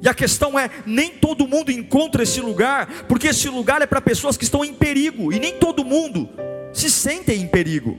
E 0.00 0.08
a 0.08 0.14
questão 0.14 0.58
é: 0.58 0.70
nem 0.86 1.10
todo 1.10 1.46
mundo 1.46 1.70
encontra 1.70 2.22
esse 2.22 2.40
lugar, 2.40 3.04
porque 3.04 3.28
esse 3.28 3.48
lugar 3.48 3.82
é 3.82 3.86
para 3.86 4.00
pessoas 4.00 4.36
que 4.36 4.44
estão 4.44 4.64
em 4.64 4.74
perigo, 4.74 5.32
e 5.32 5.38
nem 5.38 5.58
todo 5.58 5.84
mundo 5.84 6.28
se 6.72 6.90
sente 6.90 7.32
em 7.32 7.46
perigo. 7.46 7.98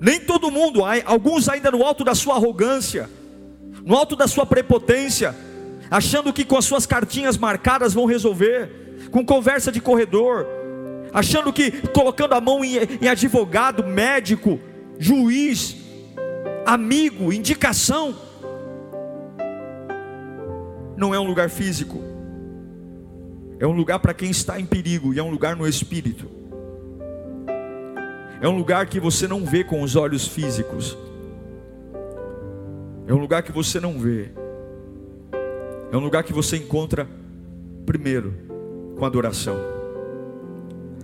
Nem 0.00 0.20
todo 0.20 0.50
mundo, 0.50 0.80
alguns 1.06 1.48
ainda 1.48 1.70
no 1.70 1.82
alto 1.82 2.04
da 2.04 2.14
sua 2.14 2.34
arrogância, 2.34 3.08
no 3.84 3.94
alto 3.94 4.16
da 4.16 4.26
sua 4.26 4.46
prepotência, 4.46 5.34
achando 5.90 6.32
que 6.32 6.44
com 6.44 6.56
as 6.56 6.64
suas 6.64 6.86
cartinhas 6.86 7.36
marcadas 7.36 7.92
vão 7.92 8.06
resolver, 8.06 9.08
com 9.10 9.24
conversa 9.24 9.70
de 9.70 9.80
corredor, 9.80 10.46
achando 11.12 11.52
que 11.52 11.70
colocando 11.88 12.32
a 12.32 12.40
mão 12.40 12.64
em, 12.64 12.76
em 13.00 13.08
advogado, 13.08 13.84
médico, 13.84 14.58
juiz, 14.98 15.76
amigo, 16.64 17.32
indicação, 17.32 18.16
não 20.96 21.14
é 21.14 21.18
um 21.18 21.24
lugar 21.24 21.50
físico, 21.50 22.00
é 23.58 23.66
um 23.66 23.72
lugar 23.72 23.98
para 23.98 24.14
quem 24.14 24.30
está 24.30 24.58
em 24.58 24.66
perigo 24.66 25.12
e 25.12 25.18
é 25.18 25.22
um 25.22 25.30
lugar 25.30 25.54
no 25.54 25.68
espírito. 25.68 26.30
É 28.40 28.48
um 28.48 28.56
lugar 28.56 28.86
que 28.86 29.00
você 29.00 29.26
não 29.26 29.44
vê 29.44 29.64
com 29.64 29.80
os 29.80 29.96
olhos 29.96 30.26
físicos, 30.26 30.98
é 33.06 33.12
um 33.12 33.18
lugar 33.18 33.42
que 33.42 33.52
você 33.52 33.78
não 33.78 33.98
vê. 33.98 34.30
É 35.92 35.96
um 35.96 36.00
lugar 36.00 36.24
que 36.24 36.32
você 36.32 36.56
encontra 36.56 37.06
primeiro 37.84 38.34
com 38.96 39.04
adoração. 39.04 39.56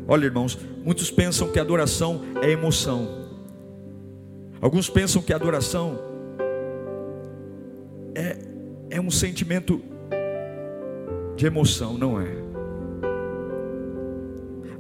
Olha, 0.08 0.24
irmãos, 0.24 0.58
muitos 0.84 1.10
pensam 1.10 1.48
que 1.52 1.60
adoração 1.60 2.22
é 2.42 2.50
emoção. 2.50 3.28
Alguns 4.60 4.90
pensam 4.90 5.22
que 5.22 5.32
adoração 5.32 5.98
é, 8.14 8.36
é 8.90 9.00
um 9.00 9.10
sentimento 9.10 9.80
de 11.36 11.46
emoção, 11.46 11.96
não 11.96 12.20
é. 12.20 12.40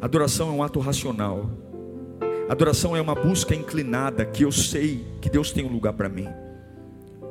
Adoração 0.00 0.48
é 0.48 0.52
um 0.52 0.62
ato 0.62 0.80
racional. 0.80 1.50
Adoração 2.48 2.96
é 2.96 3.00
uma 3.00 3.14
busca 3.14 3.54
inclinada 3.54 4.24
que 4.24 4.44
eu 4.44 4.50
sei 4.50 5.06
que 5.20 5.30
Deus 5.30 5.52
tem 5.52 5.64
um 5.64 5.72
lugar 5.72 5.92
para 5.92 6.08
mim. 6.08 6.26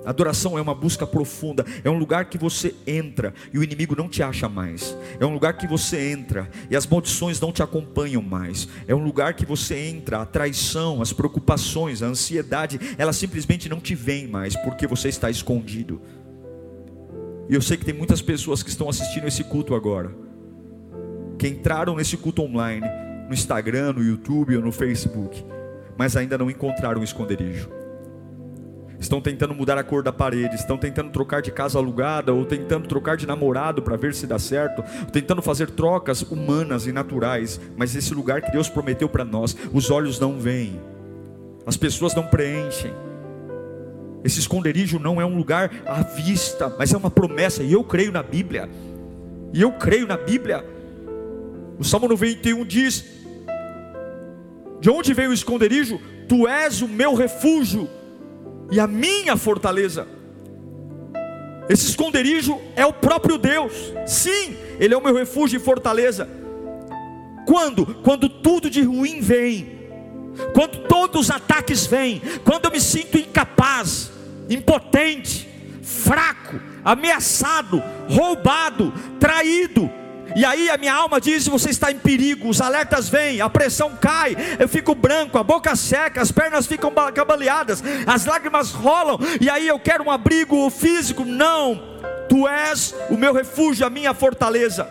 Adoração 0.05 0.57
é 0.57 0.61
uma 0.61 0.73
busca 0.73 1.05
profunda, 1.05 1.65
é 1.83 1.89
um 1.89 1.97
lugar 1.97 2.25
que 2.25 2.37
você 2.37 2.73
entra 2.87 3.33
e 3.53 3.59
o 3.59 3.63
inimigo 3.63 3.95
não 3.95 4.07
te 4.07 4.23
acha 4.23 4.47
mais. 4.47 4.97
É 5.19 5.25
um 5.25 5.33
lugar 5.33 5.57
que 5.57 5.67
você 5.67 6.11
entra 6.11 6.49
e 6.69 6.75
as 6.75 6.87
maldições 6.87 7.39
não 7.39 7.51
te 7.51 7.61
acompanham 7.61 8.21
mais. 8.21 8.67
É 8.87 8.95
um 8.95 9.03
lugar 9.03 9.33
que 9.33 9.45
você 9.45 9.77
entra, 9.77 10.21
a 10.21 10.25
traição, 10.25 11.01
as 11.01 11.11
preocupações, 11.11 12.01
a 12.01 12.07
ansiedade, 12.07 12.79
ela 12.97 13.13
simplesmente 13.13 13.67
não 13.67 13.79
te 13.79 13.93
vem 13.93 14.27
mais 14.27 14.55
porque 14.55 14.87
você 14.87 15.09
está 15.09 15.29
escondido. 15.29 16.01
E 17.49 17.53
eu 17.53 17.61
sei 17.61 17.77
que 17.77 17.85
tem 17.85 17.93
muitas 17.93 18.21
pessoas 18.21 18.63
que 18.63 18.69
estão 18.69 18.87
assistindo 18.87 19.27
esse 19.27 19.43
culto 19.43 19.75
agora, 19.75 20.15
que 21.37 21.47
entraram 21.47 21.95
nesse 21.95 22.15
culto 22.15 22.43
online, 22.43 22.85
no 23.27 23.33
Instagram, 23.33 23.93
no 23.93 24.03
YouTube 24.03 24.55
ou 24.55 24.61
no 24.61 24.71
Facebook, 24.71 25.43
mas 25.97 26.15
ainda 26.15 26.37
não 26.37 26.49
encontraram 26.49 27.01
um 27.01 27.03
esconderijo 27.03 27.78
estão 28.99 29.21
tentando 29.21 29.55
mudar 29.55 29.77
a 29.77 29.83
cor 29.83 30.03
da 30.03 30.11
parede, 30.11 30.55
estão 30.55 30.77
tentando 30.77 31.09
trocar 31.09 31.41
de 31.41 31.51
casa 31.51 31.79
alugada, 31.79 32.33
ou 32.33 32.45
tentando 32.45 32.87
trocar 32.87 33.15
de 33.15 33.25
namorado 33.25 33.81
para 33.81 33.95
ver 33.95 34.13
se 34.13 34.27
dá 34.27 34.37
certo, 34.37 34.83
tentando 35.11 35.41
fazer 35.41 35.69
trocas 35.71 36.21
humanas 36.21 36.85
e 36.85 36.91
naturais, 36.91 37.59
mas 37.77 37.95
esse 37.95 38.13
lugar 38.13 38.41
que 38.41 38.51
Deus 38.51 38.67
prometeu 38.67 39.07
para 39.07 39.23
nós, 39.23 39.55
os 39.73 39.89
olhos 39.89 40.19
não 40.19 40.37
veem, 40.37 40.79
as 41.65 41.77
pessoas 41.77 42.13
não 42.13 42.27
preenchem, 42.27 42.93
Esse 44.21 44.39
esconderijo 44.41 44.99
não 44.99 45.21
é 45.21 45.25
um 45.25 45.37
lugar 45.37 45.71
à 45.85 46.01
vista, 46.01 46.75
mas 46.77 46.93
é 46.93 46.97
uma 46.97 47.09
promessa, 47.09 47.63
e 47.63 47.71
eu 47.71 47.85
creio 47.85 48.11
na 48.11 48.21
Bíblia. 48.21 48.69
E 49.53 49.61
eu 49.61 49.71
creio 49.71 50.05
na 50.05 50.17
Bíblia. 50.17 50.61
O 51.79 51.85
Salmo 51.85 52.05
91 52.09 52.65
diz: 52.65 53.05
De 54.81 54.89
onde 54.89 55.13
veio 55.13 55.29
o 55.29 55.33
esconderijo? 55.33 56.01
Tu 56.27 56.47
és 56.49 56.81
o 56.81 56.87
meu 56.89 57.15
refúgio 57.15 57.87
e 58.71 58.79
a 58.79 58.88
minha 58.88 59.35
fortaleza. 59.35 60.07
Esse 61.69 61.88
esconderijo 61.88 62.59
é 62.75 62.85
o 62.85 62.93
próprio 62.93 63.38
Deus. 63.38 63.73
Sim, 64.07 64.57
Ele 64.79 64.93
é 64.93 64.97
o 64.97 65.03
meu 65.03 65.13
refúgio 65.13 65.57
e 65.57 65.63
fortaleza. 65.63 66.27
Quando? 67.45 67.85
Quando 68.03 68.27
tudo 68.27 68.69
de 68.69 68.81
ruim 68.81 69.21
vem 69.21 69.79
quando 70.53 70.88
todos 70.88 71.21
os 71.21 71.31
ataques 71.31 71.85
vêm, 71.85 72.21
quando 72.43 72.65
eu 72.65 72.71
me 72.71 72.79
sinto 72.79 73.17
incapaz, 73.17 74.11
impotente, 74.49 75.47
fraco, 75.83 76.59
ameaçado, 76.83 77.81
roubado, 78.07 78.93
traído, 79.19 79.89
e 80.36 80.45
aí 80.45 80.69
a 80.69 80.77
minha 80.77 80.93
alma 80.93 81.19
diz: 81.19 81.48
você 81.48 81.69
está 81.69 81.91
em 81.91 81.98
perigo, 81.98 82.50
os 82.50 82.62
alertas 82.62 83.09
vêm, 83.09 83.41
a 83.41 83.50
pressão 83.50 83.95
cai, 83.95 84.36
eu 84.59 84.67
fico 84.67 84.93
branco, 84.93 85.38
a 85.38 85.43
boca 85.43 85.75
seca, 85.75 86.21
as 86.21 86.31
pernas 86.31 86.67
ficam 86.67 86.91
cabaleadas, 87.13 87.83
as 88.05 88.25
lágrimas 88.25 88.71
rolam, 88.71 89.17
e 89.39 89.50
aí 89.50 89.67
eu 89.67 89.79
quero 89.79 90.03
um 90.03 90.12
abrigo 90.12 90.69
físico. 90.69 91.25
Não, 91.25 91.81
tu 92.27 92.48
és 92.48 92.95
o 93.09 93.17
meu 93.17 93.33
refúgio, 93.33 93.86
a 93.86 93.89
minha 93.89 94.13
fortaleza. 94.13 94.88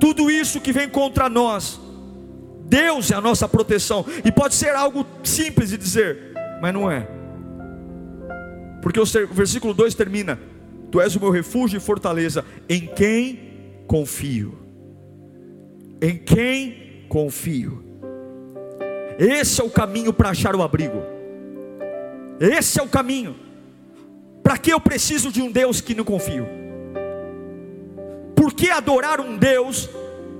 Tudo 0.00 0.30
isso 0.30 0.60
que 0.60 0.72
vem 0.72 0.88
contra 0.88 1.28
nós, 1.28 1.80
Deus 2.64 3.10
é 3.10 3.14
a 3.14 3.20
nossa 3.20 3.48
proteção. 3.48 4.04
E 4.24 4.32
pode 4.32 4.54
ser 4.54 4.74
algo 4.74 5.06
simples 5.22 5.70
de 5.70 5.78
dizer, 5.78 6.34
mas 6.60 6.72
não 6.72 6.90
é. 6.90 7.08
Porque 8.82 9.00
o 9.00 9.06
versículo 9.32 9.72
2 9.72 9.94
termina: 9.94 10.38
Tu 10.90 11.00
és 11.00 11.14
o 11.16 11.20
meu 11.20 11.30
refúgio 11.30 11.76
e 11.78 11.80
fortaleza, 11.80 12.44
em 12.68 12.86
quem 12.86 13.53
confio. 13.86 14.58
Em 16.00 16.16
quem 16.16 17.06
confio. 17.08 17.84
Esse 19.18 19.60
é 19.60 19.64
o 19.64 19.70
caminho 19.70 20.12
para 20.12 20.30
achar 20.30 20.54
o 20.56 20.62
abrigo. 20.62 21.00
Esse 22.40 22.80
é 22.80 22.82
o 22.82 22.88
caminho. 22.88 23.36
Para 24.42 24.58
que 24.58 24.72
eu 24.72 24.80
preciso 24.80 25.30
de 25.30 25.40
um 25.40 25.50
Deus 25.50 25.80
que 25.80 25.94
não 25.94 26.04
confio? 26.04 26.46
Por 28.34 28.52
que 28.52 28.70
adorar 28.70 29.20
um 29.20 29.36
Deus 29.36 29.88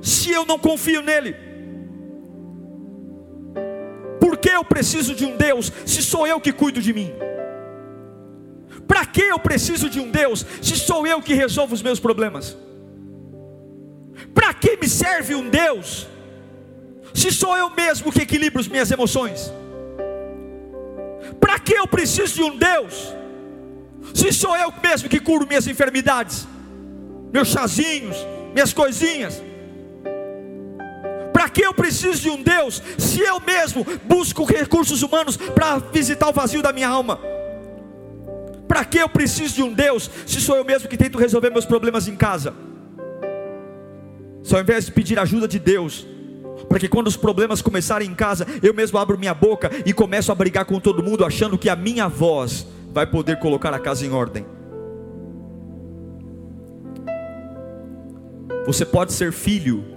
se 0.02 0.30
eu 0.30 0.44
não 0.44 0.58
confio 0.58 1.00
nele? 1.00 1.34
Por 4.20 4.36
que 4.36 4.50
eu 4.50 4.64
preciso 4.64 5.14
de 5.14 5.24
um 5.24 5.36
Deus 5.36 5.72
se 5.86 6.02
sou 6.02 6.26
eu 6.26 6.40
que 6.40 6.52
cuido 6.52 6.82
de 6.82 6.92
mim? 6.92 7.12
Para 8.86 9.06
que 9.06 9.22
eu 9.22 9.38
preciso 9.38 9.88
de 9.88 10.00
um 10.00 10.10
Deus 10.10 10.44
se 10.60 10.76
sou 10.76 11.06
eu 11.06 11.22
que 11.22 11.32
resolvo 11.32 11.74
os 11.74 11.82
meus 11.82 11.98
problemas? 11.98 12.56
Me 14.84 14.90
serve 14.90 15.34
um 15.34 15.48
Deus 15.48 16.06
se 17.14 17.32
sou 17.32 17.56
eu 17.56 17.70
mesmo 17.70 18.12
que 18.12 18.20
equilibro 18.20 18.60
as 18.60 18.68
minhas 18.68 18.90
emoções? 18.90 19.50
Para 21.40 21.58
que 21.58 21.72
eu 21.72 21.86
preciso 21.88 22.34
de 22.34 22.42
um 22.42 22.54
Deus 22.58 23.14
se 24.12 24.30
sou 24.30 24.54
eu 24.54 24.70
mesmo 24.82 25.08
que 25.08 25.18
curo 25.18 25.46
minhas 25.46 25.66
enfermidades, 25.66 26.46
meus 27.32 27.48
chazinhos, 27.48 28.14
minhas 28.52 28.74
coisinhas? 28.74 29.42
Para 31.32 31.48
que 31.48 31.62
eu 31.62 31.72
preciso 31.72 32.20
de 32.20 32.28
um 32.28 32.42
Deus 32.42 32.82
se 32.98 33.20
eu 33.20 33.40
mesmo 33.40 33.86
busco 34.04 34.44
recursos 34.44 35.00
humanos 35.00 35.38
para 35.38 35.78
visitar 35.78 36.28
o 36.28 36.32
vazio 36.34 36.60
da 36.60 36.74
minha 36.74 36.88
alma? 36.88 37.18
Para 38.68 38.84
que 38.84 38.98
eu 38.98 39.08
preciso 39.08 39.54
de 39.54 39.62
um 39.62 39.72
Deus 39.72 40.10
se 40.26 40.42
sou 40.42 40.56
eu 40.56 40.64
mesmo 40.64 40.90
que 40.90 40.98
tento 40.98 41.16
resolver 41.16 41.48
meus 41.48 41.64
problemas 41.64 42.06
em 42.06 42.16
casa? 42.16 42.73
Se 44.44 44.54
ao 44.54 44.60
invés 44.60 44.86
de 44.86 44.92
pedir 44.92 45.18
ajuda 45.18 45.48
de 45.48 45.58
Deus, 45.58 46.06
para 46.68 46.78
que 46.78 46.88
quando 46.88 47.08
os 47.08 47.16
problemas 47.16 47.60
começarem 47.60 48.08
em 48.08 48.14
casa, 48.14 48.46
eu 48.62 48.72
mesmo 48.72 48.96
abro 48.98 49.18
minha 49.18 49.34
boca 49.34 49.68
e 49.84 49.92
começo 49.92 50.30
a 50.30 50.34
brigar 50.36 50.64
com 50.64 50.78
todo 50.78 51.02
mundo, 51.02 51.24
achando 51.24 51.58
que 51.58 51.68
a 51.68 51.74
minha 51.74 52.06
voz 52.06 52.64
vai 52.92 53.06
poder 53.06 53.40
colocar 53.40 53.74
a 53.74 53.80
casa 53.80 54.06
em 54.06 54.12
ordem. 54.12 54.46
Você 58.64 58.86
pode 58.86 59.12
ser 59.12 59.32
filho 59.32 59.94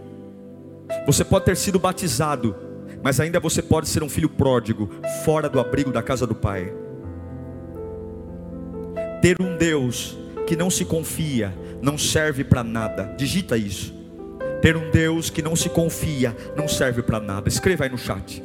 você 1.05 1.23
pode 1.23 1.45
ter 1.45 1.57
sido 1.57 1.79
batizado, 1.79 2.55
mas 3.03 3.19
ainda 3.19 3.39
você 3.39 3.61
pode 3.61 3.87
ser 3.87 4.03
um 4.03 4.09
filho 4.09 4.29
pródigo, 4.29 4.89
fora 5.23 5.49
do 5.49 5.59
abrigo 5.59 5.91
da 5.91 6.01
casa 6.01 6.25
do 6.25 6.35
Pai. 6.35 6.73
Ter 9.21 9.37
um 9.41 9.57
Deus 9.57 10.17
que 10.45 10.55
não 10.55 10.69
se 10.69 10.85
confia, 10.85 11.53
não 11.81 11.97
serve 11.97 12.43
para 12.43 12.63
nada. 12.63 13.15
Digita 13.17 13.57
isso. 13.57 13.96
Ter 14.61 14.75
um 14.75 14.89
Deus 14.89 15.29
que 15.29 15.41
não 15.41 15.55
se 15.55 15.69
confia, 15.69 16.35
não 16.55 16.67
serve 16.67 17.01
para 17.01 17.19
nada. 17.19 17.47
Escreva 17.47 17.83
aí 17.83 17.89
no 17.89 17.97
chat. 17.97 18.43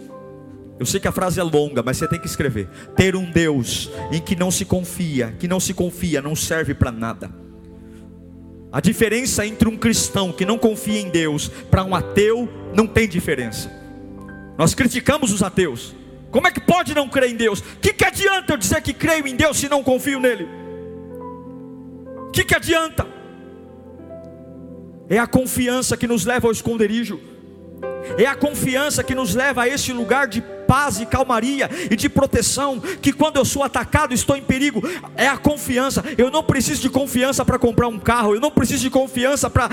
Eu 0.79 0.87
sei 0.87 0.99
que 0.99 1.09
a 1.09 1.13
frase 1.13 1.39
é 1.39 1.43
longa, 1.43 1.83
mas 1.83 1.97
você 1.97 2.09
tem 2.09 2.19
que 2.19 2.27
escrever. 2.27 2.69
Ter 2.97 3.15
um 3.15 3.31
Deus 3.31 3.91
em 4.11 4.21
que 4.21 4.35
não 4.35 4.51
se 4.51 4.65
confia, 4.65 5.35
que 5.39 5.47
não 5.47 5.61
se 5.61 5.73
confia, 5.73 6.21
não 6.21 6.35
serve 6.35 6.75
para 6.75 6.91
nada. 6.91 7.31
A 8.73 8.81
diferença 8.81 9.47
entre 9.47 9.69
um 9.69 9.77
cristão 9.77 10.33
que 10.33 10.47
não 10.47 10.59
confia 10.59 10.99
em 10.99 11.11
Deus 11.11 11.49
para 11.71 11.85
um 11.85 11.95
ateu 11.95 12.49
não 12.75 12.87
tem 12.87 13.07
diferença. 13.07 13.71
Nós 14.57 14.75
criticamos 14.75 15.33
os 15.33 15.43
ateus. 15.43 15.95
Como 16.31 16.47
é 16.47 16.51
que 16.51 16.61
pode 16.61 16.95
não 16.95 17.09
crer 17.09 17.31
em 17.31 17.37
Deus? 17.37 17.61
O 17.61 17.65
que, 17.81 17.93
que 17.93 18.05
adianta 18.05 18.55
eu 18.55 18.57
dizer 18.57 18.81
que 18.81 18.95
creio 18.95 19.29
em 19.29 19.37
Deus 19.37 19.59
se 19.59 19.69
não 19.69 19.83
confio 19.83 20.19
nele? 20.19 20.49
O 22.29 22.31
que, 22.31 22.45
que 22.45 22.55
adianta? 22.55 23.07
É 25.13 25.19
a 25.19 25.27
confiança 25.27 25.95
que 25.95 26.07
nos 26.07 26.25
leva 26.25 26.49
ao 26.49 26.53
esconderijo, 26.53 27.21
é 28.17 28.25
a 28.25 28.35
confiança 28.35 29.05
que 29.05 29.15
nos 29.15 29.35
leva 29.35 29.65
a 29.65 29.69
esse 29.69 29.93
lugar 29.93 30.27
de 30.27 30.41
paz 30.73 31.03
e 31.03 31.05
calmaria 31.05 31.69
e 31.91 31.95
de 31.95 32.09
proteção, 32.09 32.81
que 32.81 33.13
quando 33.13 33.37
eu 33.37 33.45
sou 33.45 33.63
atacado, 33.63 34.15
estou 34.15 34.35
em 34.35 34.41
perigo, 34.41 34.83
é 35.19 35.29
a 35.29 35.37
confiança. 35.37 36.03
Eu 36.17 36.31
não 36.31 36.43
preciso 36.43 36.81
de 36.81 36.89
confiança 36.89 37.45
para 37.45 37.59
comprar 37.59 37.89
um 37.89 37.99
carro, 37.99 38.35
eu 38.35 38.41
não 38.41 38.51
preciso 38.51 38.85
de 38.85 38.89
confiança 38.89 39.51
para 39.51 39.69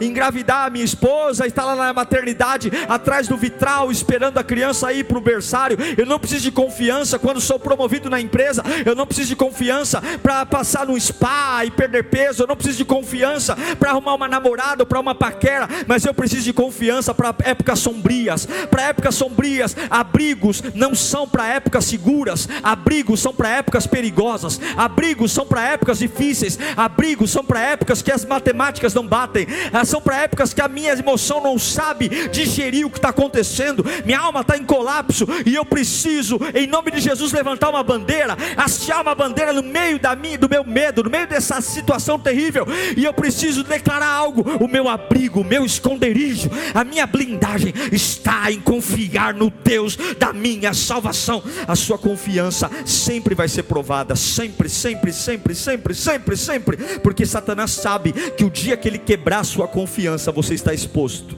engravidar 0.00 0.66
a 0.66 0.70
minha 0.70 0.84
esposa, 0.84 1.46
estar 1.46 1.64
lá 1.64 1.76
na 1.76 1.92
maternidade, 1.92 2.72
atrás 2.88 3.28
do 3.28 3.36
vitral, 3.36 3.92
esperando 3.92 4.36
a 4.36 4.42
criança 4.42 4.92
ir 4.92 5.04
para 5.04 5.16
o 5.16 5.20
berçário. 5.20 5.78
Eu 5.96 6.06
não 6.06 6.18
preciso 6.18 6.42
de 6.42 6.50
confiança 6.50 7.20
quando 7.20 7.40
sou 7.40 7.60
promovido 7.60 8.10
na 8.10 8.20
empresa, 8.20 8.64
eu 8.84 8.96
não 8.96 9.06
preciso 9.06 9.28
de 9.28 9.36
confiança 9.36 10.02
para 10.24 10.44
passar 10.44 10.88
no 10.88 11.00
spa 11.00 11.64
e 11.64 11.70
perder 11.70 12.10
peso, 12.10 12.42
eu 12.42 12.48
não 12.48 12.56
preciso 12.56 12.78
de 12.78 12.84
confiança 12.84 13.54
para 13.78 13.90
arrumar 13.90 14.14
uma 14.14 14.26
namorada 14.26 14.82
ou 14.82 14.86
para 14.86 14.98
uma 14.98 15.14
paquera, 15.14 15.68
mas 15.86 16.04
eu 16.04 16.12
preciso 16.12 16.42
de 16.42 16.52
confiança 16.52 17.14
para 17.14 17.32
épocas 17.44 17.78
sombrias, 17.78 18.44
para 18.68 18.88
épocas 18.88 19.14
sombrias, 19.14 19.76
abrir 19.88 20.31
abrigos 20.32 20.62
não 20.74 20.94
são 20.94 21.28
para 21.28 21.46
épocas 21.46 21.84
seguras, 21.84 22.48
abrigos 22.62 23.20
são 23.20 23.34
para 23.34 23.50
épocas 23.50 23.86
perigosas, 23.86 24.58
abrigos 24.76 25.30
são 25.30 25.46
para 25.46 25.68
épocas 25.68 25.98
difíceis, 25.98 26.58
abrigos 26.76 27.30
são 27.30 27.44
para 27.44 27.60
épocas 27.60 28.00
que 28.00 28.10
as 28.10 28.24
matemáticas 28.24 28.94
não 28.94 29.06
batem, 29.06 29.46
ah, 29.72 29.84
são 29.84 30.00
para 30.00 30.22
épocas 30.22 30.54
que 30.54 30.60
a 30.60 30.68
minha 30.68 30.92
emoção 30.92 31.42
não 31.42 31.58
sabe 31.58 32.08
digerir 32.28 32.86
o 32.86 32.90
que 32.90 32.98
está 32.98 33.10
acontecendo, 33.10 33.84
minha 34.04 34.18
alma 34.18 34.40
está 34.40 34.56
em 34.56 34.64
colapso 34.64 35.26
e 35.44 35.54
eu 35.54 35.64
preciso, 35.64 36.38
em 36.54 36.66
nome 36.66 36.90
de 36.90 37.00
Jesus, 37.00 37.32
levantar 37.32 37.68
uma 37.68 37.82
bandeira, 37.82 38.36
hastear 38.56 39.02
uma 39.02 39.14
bandeira 39.14 39.52
no 39.52 39.62
meio 39.62 39.98
da 39.98 40.16
minha, 40.16 40.38
do 40.38 40.48
meu 40.48 40.64
medo, 40.64 41.02
no 41.02 41.10
meio 41.10 41.26
dessa 41.26 41.60
situação 41.60 42.18
terrível, 42.18 42.66
e 42.96 43.04
eu 43.04 43.12
preciso 43.12 43.62
declarar 43.62 44.08
algo: 44.08 44.42
o 44.64 44.68
meu 44.68 44.88
abrigo, 44.88 45.40
o 45.40 45.44
meu 45.44 45.64
esconderijo, 45.64 46.50
a 46.74 46.84
minha 46.84 47.06
blindagem 47.06 47.74
está 47.92 48.50
em 48.50 48.60
confiar 48.60 49.34
no 49.34 49.50
Deus 49.50 49.98
da 50.14 50.32
minha 50.32 50.72
salvação. 50.74 51.42
A 51.66 51.76
sua 51.76 51.98
confiança 51.98 52.70
sempre 52.84 53.34
vai 53.34 53.48
ser 53.48 53.64
provada, 53.64 54.16
sempre, 54.16 54.68
sempre, 54.68 55.12
sempre, 55.12 55.54
sempre, 55.54 55.94
sempre, 55.94 56.36
sempre, 56.36 56.76
porque 56.98 57.26
Satanás 57.26 57.72
sabe 57.72 58.12
que 58.12 58.44
o 58.44 58.50
dia 58.50 58.76
que 58.76 58.88
ele 58.88 58.98
quebrar 58.98 59.40
a 59.40 59.44
sua 59.44 59.68
confiança, 59.68 60.32
você 60.32 60.54
está 60.54 60.72
exposto. 60.72 61.36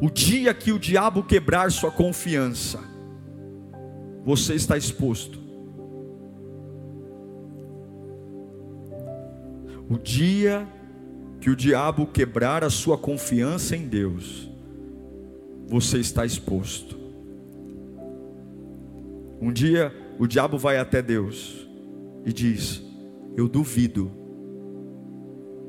O 0.00 0.10
dia 0.10 0.54
que 0.54 0.70
o 0.70 0.78
diabo 0.78 1.24
quebrar 1.24 1.72
sua 1.72 1.90
confiança, 1.90 2.78
você 4.24 4.54
está 4.54 4.76
exposto. 4.76 5.38
O 9.90 9.98
dia 9.98 10.68
que 11.40 11.50
o 11.50 11.56
diabo 11.56 12.06
quebrar 12.06 12.62
a 12.62 12.70
sua 12.70 12.98
confiança 12.98 13.74
em 13.74 13.88
Deus, 13.88 14.48
você 15.68 15.98
está 15.98 16.24
exposto. 16.24 16.98
Um 19.40 19.52
dia 19.52 19.94
o 20.18 20.26
diabo 20.26 20.58
vai 20.58 20.78
até 20.78 21.00
Deus 21.00 21.68
e 22.24 22.32
diz: 22.32 22.82
Eu 23.36 23.48
duvido 23.48 24.10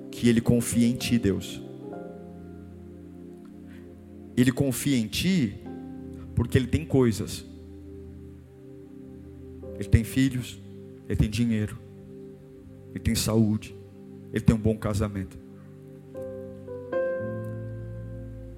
que 0.10 0.28
ele 0.28 0.42
confie 0.42 0.86
em 0.86 0.96
ti, 0.96 1.20
Deus. 1.20 1.62
Ele 4.36 4.52
confia 4.52 4.98
em 4.98 5.06
ti 5.06 5.60
porque 6.34 6.58
ele 6.58 6.68
tem 6.68 6.86
coisas. 6.86 7.46
ele 9.76 9.88
tem 9.88 10.04
filhos, 10.04 10.60
ele 11.08 11.16
tem 11.16 11.30
dinheiro, 11.30 11.78
ele 12.90 13.00
tem 13.00 13.16
saúde, 13.16 13.74
ele 14.34 14.44
tem 14.44 14.54
um 14.56 14.60
bom 14.60 14.78
casamento. 14.78 15.38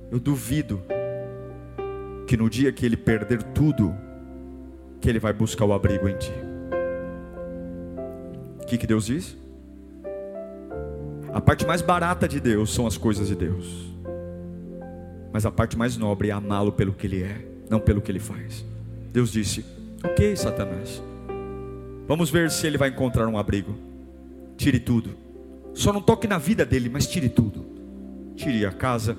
Eu 0.10 0.20
duvido 0.20 0.82
que 2.32 2.38
no 2.38 2.50
dia 2.50 2.72
que 2.72 2.86
ele 2.86 2.96
perder 2.96 3.44
tudo, 3.44 3.94
que 5.02 5.10
ele 5.10 5.20
vai 5.20 5.34
buscar 5.34 5.66
o 5.66 5.74
abrigo 5.74 6.08
em 6.08 6.16
ti. 6.18 6.32
O 8.62 8.66
que, 8.66 8.78
que 8.78 8.88
Deus 8.88 9.08
diz? 9.08 9.38
A 11.34 11.42
parte 11.42 11.68
mais 11.68 11.82
barata 11.82 12.30
de 12.30 12.40
Deus 12.40 12.74
são 12.74 12.88
as 12.88 12.96
coisas 12.96 13.28
de 13.28 13.36
Deus. 13.36 13.94
Mas 15.34 15.46
a 15.46 15.52
parte 15.52 15.78
mais 15.78 15.98
nobre 15.98 16.30
é 16.30 16.32
amá-lo 16.32 16.72
pelo 16.72 16.94
que 16.94 17.06
ele 17.06 17.22
é, 17.22 17.46
não 17.70 17.82
pelo 17.82 18.02
que 18.02 18.10
ele 18.10 18.20
faz. 18.20 18.66
Deus 19.12 19.30
disse: 19.30 19.66
Ok, 20.02 20.34
Satanás, 20.38 21.04
vamos 22.08 22.32
ver 22.32 22.50
se 22.50 22.66
ele 22.66 22.78
vai 22.78 22.88
encontrar 22.88 23.28
um 23.28 23.38
abrigo. 23.38 23.76
Tire 24.56 24.80
tudo. 24.80 25.18
Só 25.74 25.92
não 25.92 26.02
toque 26.02 26.30
na 26.30 26.38
vida 26.38 26.66
dele, 26.66 26.88
mas 26.88 27.08
tire 27.08 27.28
tudo. 27.28 27.66
Tire 28.38 28.66
a 28.66 28.72
casa, 28.72 29.18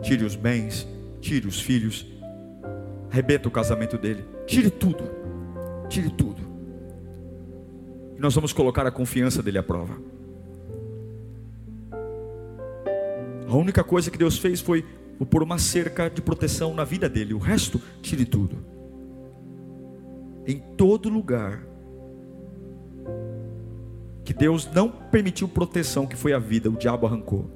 tire 0.00 0.24
os 0.24 0.34
bens, 0.34 0.88
tire 1.20 1.46
os 1.46 1.60
filhos, 1.60 2.13
arrebenta 3.14 3.46
o 3.46 3.50
casamento 3.50 3.96
dele. 3.96 4.24
Tire 4.44 4.70
tudo. 4.70 5.08
Tire 5.88 6.10
tudo. 6.10 6.42
E 8.16 8.20
nós 8.20 8.34
vamos 8.34 8.52
colocar 8.52 8.84
a 8.84 8.90
confiança 8.90 9.40
dele 9.40 9.58
à 9.58 9.62
prova. 9.62 9.96
A 13.48 13.56
única 13.56 13.84
coisa 13.84 14.10
que 14.10 14.18
Deus 14.18 14.36
fez 14.36 14.60
foi 14.60 14.84
pôr 15.30 15.44
uma 15.44 15.58
cerca 15.58 16.10
de 16.10 16.20
proteção 16.20 16.74
na 16.74 16.82
vida 16.82 17.08
dele. 17.08 17.34
O 17.34 17.38
resto, 17.38 17.80
tire 18.02 18.24
tudo. 18.24 18.56
Em 20.44 20.58
todo 20.76 21.08
lugar 21.08 21.64
que 24.24 24.34
Deus 24.34 24.68
não 24.72 24.90
permitiu 24.90 25.46
proteção, 25.46 26.04
que 26.06 26.16
foi 26.16 26.32
a 26.32 26.38
vida, 26.38 26.68
o 26.68 26.76
diabo 26.76 27.06
arrancou. 27.06 27.48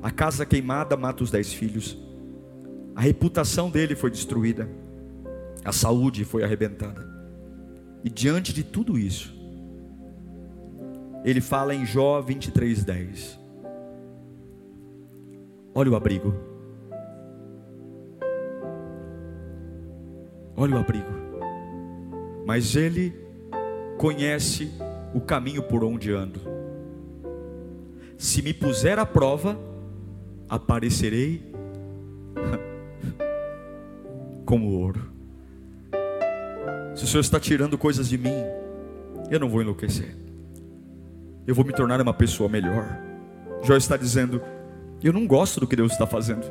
A 0.00 0.12
casa 0.12 0.46
queimada 0.46 0.96
mata 0.96 1.24
os 1.24 1.30
dez 1.30 1.52
filhos. 1.52 2.07
A 2.98 3.00
reputação 3.00 3.70
dele 3.70 3.94
foi 3.94 4.10
destruída. 4.10 4.68
A 5.64 5.70
saúde 5.70 6.24
foi 6.24 6.42
arrebentada. 6.42 7.08
E 8.02 8.10
diante 8.10 8.52
de 8.52 8.64
tudo 8.64 8.98
isso, 8.98 9.32
ele 11.24 11.40
fala 11.40 11.72
em 11.72 11.86
Jó 11.86 12.20
23:10. 12.20 13.38
Olha 15.72 15.92
o 15.92 15.94
abrigo. 15.94 16.34
Olha 20.56 20.74
o 20.74 20.78
abrigo. 20.80 21.12
Mas 22.44 22.74
ele 22.74 23.14
conhece 23.96 24.72
o 25.14 25.20
caminho 25.20 25.62
por 25.62 25.84
onde 25.84 26.10
ando. 26.10 26.40
Se 28.16 28.42
me 28.42 28.52
puser 28.52 28.98
à 28.98 29.06
prova, 29.06 29.56
aparecerei 30.48 31.47
como 34.48 34.70
ouro. 34.70 35.12
Se 36.96 37.04
o 37.04 37.06
Senhor 37.06 37.20
está 37.20 37.38
tirando 37.38 37.76
coisas 37.76 38.08
de 38.08 38.16
mim, 38.16 38.32
eu 39.30 39.38
não 39.38 39.46
vou 39.46 39.60
enlouquecer. 39.60 40.16
Eu 41.46 41.54
vou 41.54 41.66
me 41.66 41.72
tornar 41.74 42.00
uma 42.00 42.14
pessoa 42.14 42.48
melhor. 42.48 42.98
Jó 43.62 43.76
está 43.76 43.94
dizendo: 43.94 44.40
eu 45.04 45.12
não 45.12 45.26
gosto 45.26 45.60
do 45.60 45.66
que 45.66 45.76
Deus 45.76 45.92
está 45.92 46.06
fazendo. 46.06 46.50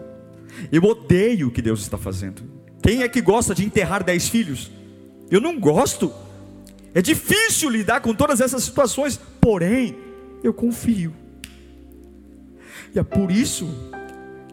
Eu 0.71 0.83
odeio 0.83 1.47
o 1.47 1.51
que 1.51 1.59
Deus 1.59 1.81
está 1.81 1.97
fazendo. 1.97 2.43
Quem 2.83 3.01
é 3.01 3.09
que 3.09 3.19
gosta 3.19 3.55
de 3.55 3.65
enterrar 3.65 4.03
dez 4.03 4.29
filhos? 4.29 4.71
Eu 5.31 5.41
não 5.41 5.59
gosto. 5.59 6.13
É 6.93 7.01
difícil 7.01 7.67
lidar 7.67 8.01
com 8.01 8.13
todas 8.13 8.41
essas 8.41 8.63
situações, 8.63 9.19
porém, 9.41 9.97
eu 10.43 10.53
confio. 10.53 11.15
E 12.93 12.99
é 12.99 13.03
por 13.03 13.31
isso 13.31 13.67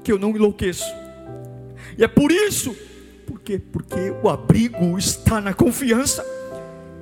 que 0.02 0.10
eu 0.10 0.18
não 0.18 0.30
enlouqueço. 0.30 0.90
E 1.98 2.02
é 2.02 2.08
por 2.08 2.32
isso, 2.32 2.74
por 3.26 3.40
quê? 3.40 3.58
Porque 3.58 4.10
o 4.22 4.28
abrigo 4.28 4.98
está 4.98 5.40
na 5.40 5.54
confiança. 5.54 6.24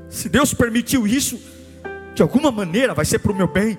Se 0.09 0.29
Deus 0.29 0.55
permitiu 0.55 1.07
isso, 1.07 1.41
de 2.15 2.23
alguma 2.23 2.51
maneira 2.51 2.95
vai 2.95 3.05
ser 3.05 3.19
para 3.19 3.33
o 3.33 3.35
meu 3.35 3.49
bem. 3.49 3.79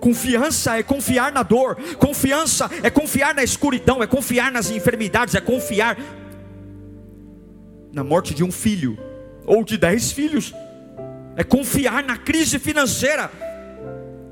Confiança 0.00 0.78
é 0.78 0.82
confiar 0.82 1.32
na 1.32 1.42
dor, 1.42 1.76
confiança 1.98 2.70
é 2.82 2.90
confiar 2.90 3.34
na 3.34 3.42
escuridão, 3.42 4.02
é 4.02 4.06
confiar 4.06 4.52
nas 4.52 4.70
enfermidades, 4.70 5.34
é 5.34 5.40
confiar 5.40 5.98
na 7.92 8.04
morte 8.04 8.32
de 8.32 8.44
um 8.44 8.52
filho 8.52 8.96
ou 9.44 9.64
de 9.64 9.76
dez 9.76 10.12
filhos, 10.12 10.54
é 11.36 11.42
confiar 11.42 12.04
na 12.04 12.16
crise 12.16 12.58
financeira 12.58 13.30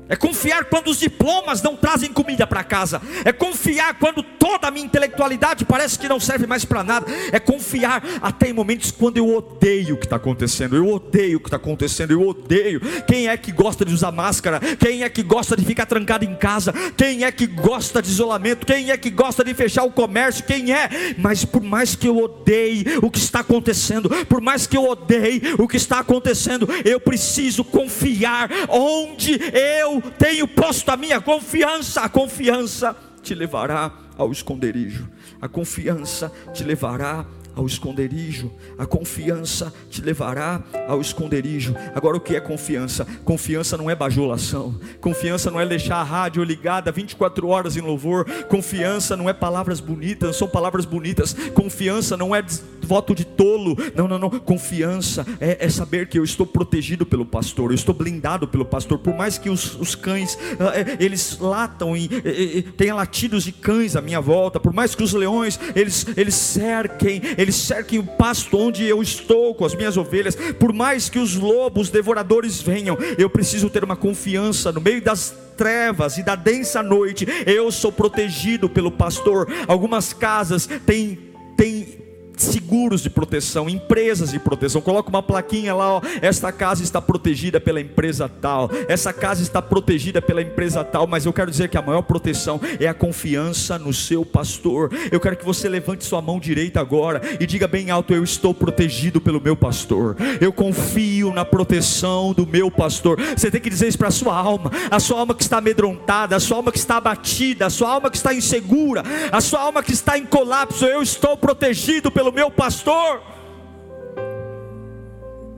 é 0.09 0.15
confiar 0.15 0.65
quando 0.65 0.87
os 0.87 0.99
diplomas 0.99 1.61
não 1.61 1.75
trazem 1.75 2.11
comida 2.11 2.47
para 2.47 2.63
casa. 2.63 3.01
É 3.25 3.31
confiar 3.31 3.95
quando 3.95 4.23
toda 4.23 4.67
a 4.67 4.71
minha 4.71 4.85
intelectualidade 4.85 5.65
parece 5.65 5.99
que 5.99 6.07
não 6.07 6.19
serve 6.19 6.47
mais 6.47 6.63
para 6.63 6.83
nada. 6.83 7.05
É 7.31 7.39
confiar 7.39 8.03
até 8.21 8.49
em 8.49 8.53
momentos 8.53 8.91
quando 8.91 9.17
eu 9.17 9.35
odeio 9.35 9.95
o 9.95 9.97
que 9.97 10.05
está 10.05 10.15
acontecendo. 10.15 10.75
Eu 10.75 10.87
odeio 10.87 11.37
o 11.37 11.39
que 11.39 11.47
está 11.47 11.57
acontecendo. 11.57 12.11
Eu 12.11 12.25
odeio. 12.27 12.79
Quem 13.07 13.27
é 13.27 13.35
que 13.35 13.51
gosta 13.51 13.83
de 13.83 13.93
usar 13.93 14.11
máscara? 14.11 14.59
Quem 14.59 15.03
é 15.03 15.09
que 15.09 15.23
gosta 15.23 15.55
de 15.55 15.65
ficar 15.65 15.85
trancado 15.85 16.23
em 16.23 16.35
casa? 16.35 16.73
Quem 16.95 17.23
é 17.23 17.31
que 17.31 17.45
gosta 17.45 18.01
de 18.01 18.09
isolamento? 18.09 18.65
Quem 18.65 18.91
é 18.91 18.97
que 18.97 19.09
gosta 19.09 19.43
de 19.43 19.53
fechar 19.53 19.83
o 19.83 19.91
comércio? 19.91 20.43
Quem 20.45 20.73
é? 20.73 21.15
Mas 21.17 21.43
por 21.43 21.61
mais 21.61 21.95
que 21.95 22.07
eu 22.07 22.17
odeie 22.17 22.85
o 23.01 23.11
que 23.11 23.19
está 23.19 23.39
acontecendo, 23.39 24.09
por 24.25 24.41
mais 24.41 24.65
que 24.65 24.77
eu 24.77 24.87
odeie 24.87 25.41
o 25.57 25.67
que 25.67 25.77
está 25.77 25.99
acontecendo, 25.99 26.67
eu 26.85 26.99
preciso 26.99 27.63
confiar 27.63 28.49
onde 28.69 29.39
eu 29.53 29.96
tenho 30.01 30.47
posto 30.47 30.89
a 30.89 30.97
minha 30.97 31.21
confiança, 31.21 32.01
a 32.01 32.09
confiança 32.09 32.95
te 33.21 33.35
levará 33.35 33.91
ao 34.17 34.31
esconderijo, 34.31 35.09
a 35.41 35.47
confiança 35.47 36.31
te 36.53 36.63
levará 36.63 37.25
ao 37.57 37.65
esconderijo. 37.65 38.51
A 38.77 38.85
confiança 38.85 39.73
te 39.89 40.01
levará 40.01 40.63
ao 40.87 41.01
esconderijo. 41.01 41.75
Agora, 41.95 42.15
o 42.15 42.21
que 42.21 42.35
é 42.35 42.39
confiança? 42.39 43.05
Confiança 43.25 43.75
não 43.75 43.89
é 43.89 43.95
bajulação. 43.95 44.79
Confiança 45.01 45.49
não 45.49 45.59
é 45.59 45.65
deixar 45.65 45.97
a 45.97 46.03
rádio 46.03 46.43
ligada 46.43 46.91
24 46.91 47.47
horas 47.47 47.75
em 47.75 47.81
louvor. 47.81 48.25
Confiança 48.47 49.17
não 49.17 49.27
é 49.27 49.33
palavras 49.33 49.79
bonitas, 49.79 50.27
não 50.27 50.33
são 50.33 50.47
palavras 50.47 50.85
bonitas. 50.85 51.33
Confiança 51.53 52.15
não 52.15 52.35
é 52.35 52.43
voto 52.83 53.15
de 53.15 53.25
tolo. 53.25 53.75
Não, 53.95 54.07
não, 54.07 54.19
não. 54.19 54.29
Confiança 54.29 55.25
é, 55.39 55.65
é 55.65 55.69
saber 55.69 56.07
que 56.07 56.19
eu 56.19 56.23
estou 56.23 56.45
protegido 56.45 57.05
pelo 57.05 57.25
pastor, 57.25 57.71
eu 57.71 57.75
estou 57.75 57.93
blindado 57.93 58.47
pelo 58.47 58.65
pastor. 58.65 58.99
Por 58.99 59.15
mais 59.15 59.37
que 59.37 59.49
os, 59.49 59.75
os 59.79 59.95
cães 59.95 60.37
ah, 60.59 60.77
é, 60.77 61.03
eles 61.03 61.37
latam 61.39 61.97
e, 61.97 62.09
e, 62.23 62.57
e 62.59 62.61
tenha 62.61 62.93
latidos 62.93 63.43
de 63.43 63.51
cães 63.51 63.95
à 63.95 64.01
minha 64.01 64.21
volta, 64.21 64.59
por 64.59 64.73
mais 64.73 64.93
que 64.93 65.03
os 65.03 65.13
leões 65.13 65.59
eles, 65.75 66.05
eles 66.15 66.35
cerquem, 66.35 67.21
eles 67.37 67.46
eles 67.47 67.55
cerquem 67.55 67.97
o 67.97 68.03
pasto 68.03 68.57
onde 68.57 68.83
eu 68.83 69.01
estou 69.01 69.55
com 69.55 69.63
as 69.63 69.73
minhas 69.73 69.95
ovelhas, 69.95 70.35
por 70.59 70.73
mais 70.73 71.07
que 71.07 71.17
os 71.17 71.35
lobos 71.35 71.89
devoradores 71.89 72.61
venham, 72.61 72.97
eu 73.17 73.29
preciso 73.29 73.69
ter 73.69 73.85
uma 73.85 73.95
confiança 73.95 74.69
no 74.69 74.81
meio 74.81 75.01
das 75.01 75.33
trevas 75.55 76.17
e 76.17 76.23
da 76.23 76.35
densa 76.35 76.83
noite, 76.83 77.25
eu 77.45 77.71
sou 77.71 77.91
protegido 77.91 78.69
pelo 78.69 78.91
pastor. 78.91 79.47
Algumas 79.65 80.11
casas 80.11 80.67
têm, 80.85 81.17
têm 81.55 82.06
seguros 82.37 83.01
de 83.01 83.09
proteção, 83.09 83.69
empresas 83.69 84.31
de 84.31 84.39
proteção. 84.39 84.81
Coloca 84.81 85.09
uma 85.09 85.23
plaquinha 85.23 85.73
lá, 85.73 85.95
ó, 85.95 86.01
esta 86.21 86.51
casa 86.51 86.83
está 86.83 87.01
protegida 87.01 87.59
pela 87.59 87.81
empresa 87.81 88.29
tal. 88.29 88.69
Essa 88.87 89.11
casa 89.11 89.41
está 89.41 89.61
protegida 89.61 90.21
pela 90.21 90.41
empresa 90.41 90.83
tal, 90.83 91.07
mas 91.07 91.25
eu 91.25 91.33
quero 91.33 91.51
dizer 91.51 91.69
que 91.69 91.77
a 91.77 91.81
maior 91.81 92.01
proteção 92.03 92.59
é 92.79 92.87
a 92.87 92.93
confiança 92.93 93.77
no 93.77 93.93
seu 93.93 94.25
pastor. 94.25 94.91
Eu 95.11 95.19
quero 95.19 95.35
que 95.35 95.45
você 95.45 95.67
levante 95.67 96.05
sua 96.05 96.21
mão 96.21 96.39
direita 96.39 96.79
agora 96.79 97.21
e 97.39 97.45
diga 97.45 97.67
bem 97.67 97.89
alto: 97.89 98.13
eu 98.13 98.23
estou 98.23 98.53
protegido 98.53 99.19
pelo 99.19 99.41
meu 99.41 99.55
pastor. 99.55 100.15
Eu 100.39 100.53
confio 100.53 101.33
na 101.33 101.45
proteção 101.45 102.33
do 102.33 102.45
meu 102.45 102.69
pastor. 102.69 103.19
Você 103.35 103.49
tem 103.49 103.61
que 103.61 103.69
dizer 103.69 103.87
isso 103.87 103.97
para 103.97 104.09
a 104.09 104.11
sua 104.11 104.35
alma, 104.35 104.71
a 104.89 104.99
sua 104.99 105.19
alma 105.19 105.33
que 105.33 105.43
está 105.43 105.57
amedrontada, 105.57 106.35
a 106.35 106.39
sua 106.39 106.57
alma 106.57 106.71
que 106.71 106.77
está 106.77 106.97
abatida, 106.97 107.65
a 107.65 107.69
sua 107.69 107.89
alma 107.89 108.09
que 108.09 108.17
está 108.17 108.33
insegura, 108.33 109.03
a 109.31 109.41
sua 109.41 109.61
alma 109.61 109.81
que 109.81 109.93
está 109.93 110.17
em 110.17 110.25
colapso. 110.25 110.85
Eu 110.85 111.01
estou 111.01 111.35
protegido 111.37 112.11
pelo 112.11 112.26
pelo 112.27 112.31
meu 112.33 112.51
pastor. 112.51 113.21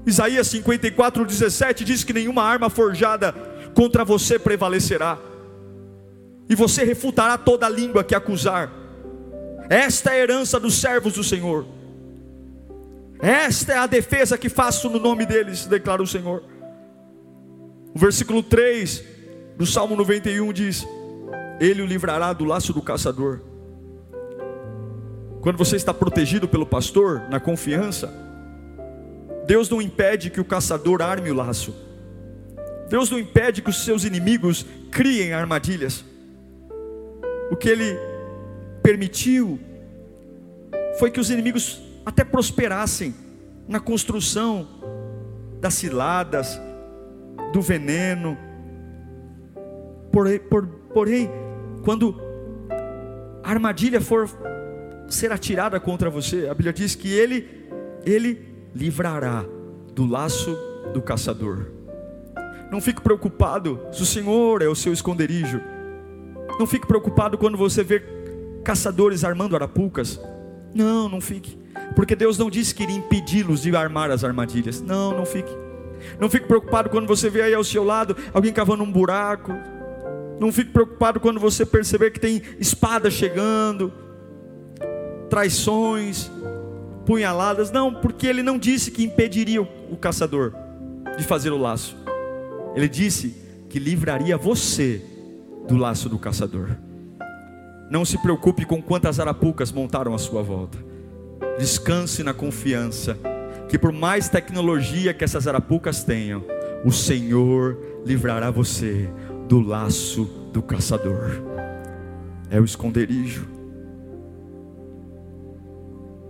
Isaías 0.06 0.48
54, 0.48 1.26
17 1.26 1.84
diz 1.84 2.04
que 2.04 2.14
nenhuma 2.14 2.44
arma 2.44 2.70
forjada 2.70 3.34
contra 3.74 4.04
você 4.04 4.38
prevalecerá, 4.40 5.18
e 6.50 6.56
você 6.56 6.84
refutará 6.84 7.38
toda 7.38 7.70
língua 7.70 8.04
que 8.04 8.16
acusar. 8.16 8.72
Esta 9.70 10.12
é 10.12 10.14
a 10.14 10.18
herança 10.18 10.60
dos 10.60 10.76
servos 10.76 11.14
do 11.14 11.24
Senhor. 11.24 11.66
Esta 13.20 13.74
é 13.74 13.78
a 13.78 13.88
defesa 13.88 14.38
que 14.38 14.50
faço 14.50 14.90
no 14.90 15.00
nome 15.00 15.26
deles, 15.26 15.66
declara 15.66 16.02
o 16.02 16.08
Senhor. 16.08 16.44
O 17.94 18.00
versículo 18.00 18.42
3 18.42 19.04
do 19.58 19.66
Salmo 19.66 19.96
91 19.96 20.52
diz: 20.54 20.88
Ele 21.60 21.82
o 21.82 21.86
livrará 21.86 22.34
do 22.34 22.46
laço 22.46 22.74
do 22.74 22.82
caçador 22.82 23.49
quando 25.42 25.58
você 25.58 25.76
está 25.76 25.94
protegido 25.94 26.48
pelo 26.48 26.66
pastor, 26.66 27.24
na 27.30 27.40
confiança, 27.40 28.14
Deus 29.46 29.70
não 29.70 29.82
impede 29.82 30.30
que 30.30 30.42
o 30.42 30.46
caçador 30.46 31.02
arme 31.02 31.32
o 31.32 31.34
laço. 31.34 31.74
Deus 32.90 33.10
não 33.10 33.18
impede 33.18 33.62
que 33.62 33.70
os 33.70 33.84
seus 33.86 34.04
inimigos 34.04 34.66
criem 34.92 35.34
armadilhas. 35.34 36.04
O 37.52 37.56
que 37.56 37.70
ele 37.70 37.98
permitiu 38.84 39.60
foi 41.00 41.10
que 41.10 41.20
os 41.20 41.30
inimigos 41.30 41.82
até 42.06 42.24
prosperassem 42.24 43.16
na 43.68 43.80
construção 43.80 44.68
das 45.62 45.76
ciladas, 45.76 46.60
do 47.54 47.62
veneno. 47.62 48.38
Porém, 50.12 50.40
por, 50.40 50.68
porém, 50.94 51.30
quando 51.84 52.20
a 53.44 53.50
armadilha 53.50 54.02
for 54.02 54.28
ser 55.10 55.32
atirada 55.32 55.80
contra 55.80 56.10
você, 56.10 56.48
a 56.48 56.54
Bíblia 56.54 56.74
diz 56.74 56.96
que 56.96 57.12
ele, 57.12 57.48
ele 58.06 58.46
livrará 58.74 59.46
do 59.94 60.06
laço 60.06 60.58
do 60.94 61.02
caçador. 61.02 61.68
Não 62.72 62.80
fique 62.80 63.02
preocupado 63.02 63.80
se 63.92 64.04
o 64.04 64.06
Senhor 64.06 64.62
é 64.62 64.68
o 64.68 64.76
seu 64.76 64.94
esconderijo. 64.94 65.60
Não 66.60 66.68
fique 66.68 66.86
preocupado 66.86 67.38
quando 67.38 67.58
você 67.58 67.84
vê 67.84 68.04
caçadores 68.64 69.24
armando 69.24 69.56
arapucas. 69.56 70.20
Não, 70.74 71.10
não 71.10 71.20
fique. 71.20 71.58
Porque 71.96 72.16
Deus 72.16 72.38
não 72.38 72.50
disse 72.50 72.76
que 72.76 72.84
iria 72.84 72.98
impedi-los 72.98 73.62
de 73.64 73.76
armar 73.76 74.12
as 74.12 74.24
armadilhas. 74.24 74.82
Não, 74.82 75.12
não 75.12 75.26
fique. 75.26 75.52
Não 76.20 76.30
fique 76.30 76.46
preocupado 76.46 76.90
quando 76.90 77.08
você 77.08 77.30
vê 77.30 77.42
aí 77.42 77.54
ao 77.54 77.64
seu 77.64 77.84
lado 77.84 78.16
alguém 78.34 78.54
cavando 78.54 78.84
um 78.84 78.92
buraco. 78.92 79.52
Não 80.40 80.52
fique 80.52 80.72
preocupado 80.72 81.20
quando 81.20 81.40
você 81.40 81.66
perceber 81.66 82.12
que 82.12 82.20
tem 82.20 82.42
espada 82.60 83.10
chegando, 83.12 83.92
traições, 85.30 86.30
punhaladas. 87.06 87.72
Não, 87.72 87.94
porque 87.94 88.28
ele 88.28 88.44
não 88.44 88.58
disse 88.58 88.92
que 88.92 89.04
impediria 89.04 89.62
o 89.62 89.98
caçador 89.98 90.54
de 91.18 91.24
fazer 91.24 91.52
o 91.52 91.58
laço. 91.58 91.98
Ele 92.76 92.88
disse 92.88 93.36
que 93.70 93.80
livraria 93.80 94.38
você 94.38 95.02
do 95.68 95.78
laço 95.78 96.10
do 96.10 96.18
caçador. 96.18 96.70
Não 97.90 98.06
se 98.06 98.18
preocupe 98.22 98.66
com 98.66 98.82
quantas 98.82 99.20
arapucas 99.20 99.72
montaram 99.72 100.14
à 100.14 100.18
sua 100.18 100.42
volta. 100.42 100.78
Descanse 101.58 102.24
na 102.24 102.34
confiança 102.34 103.18
que 103.68 103.78
por 103.78 103.92
mais 103.92 104.30
tecnologia 104.30 105.14
que 105.14 105.24
essas 105.24 105.48
arapucas 105.48 106.04
tenham, 106.04 106.44
o 106.86 106.92
Senhor 106.92 107.78
livrará 108.06 108.50
você 108.50 109.10
do 109.48 109.60
laço 109.60 110.24
do 110.54 110.62
caçador. 110.62 111.42
É 112.50 112.60
o 112.60 112.66
esconderijo. 112.66 113.59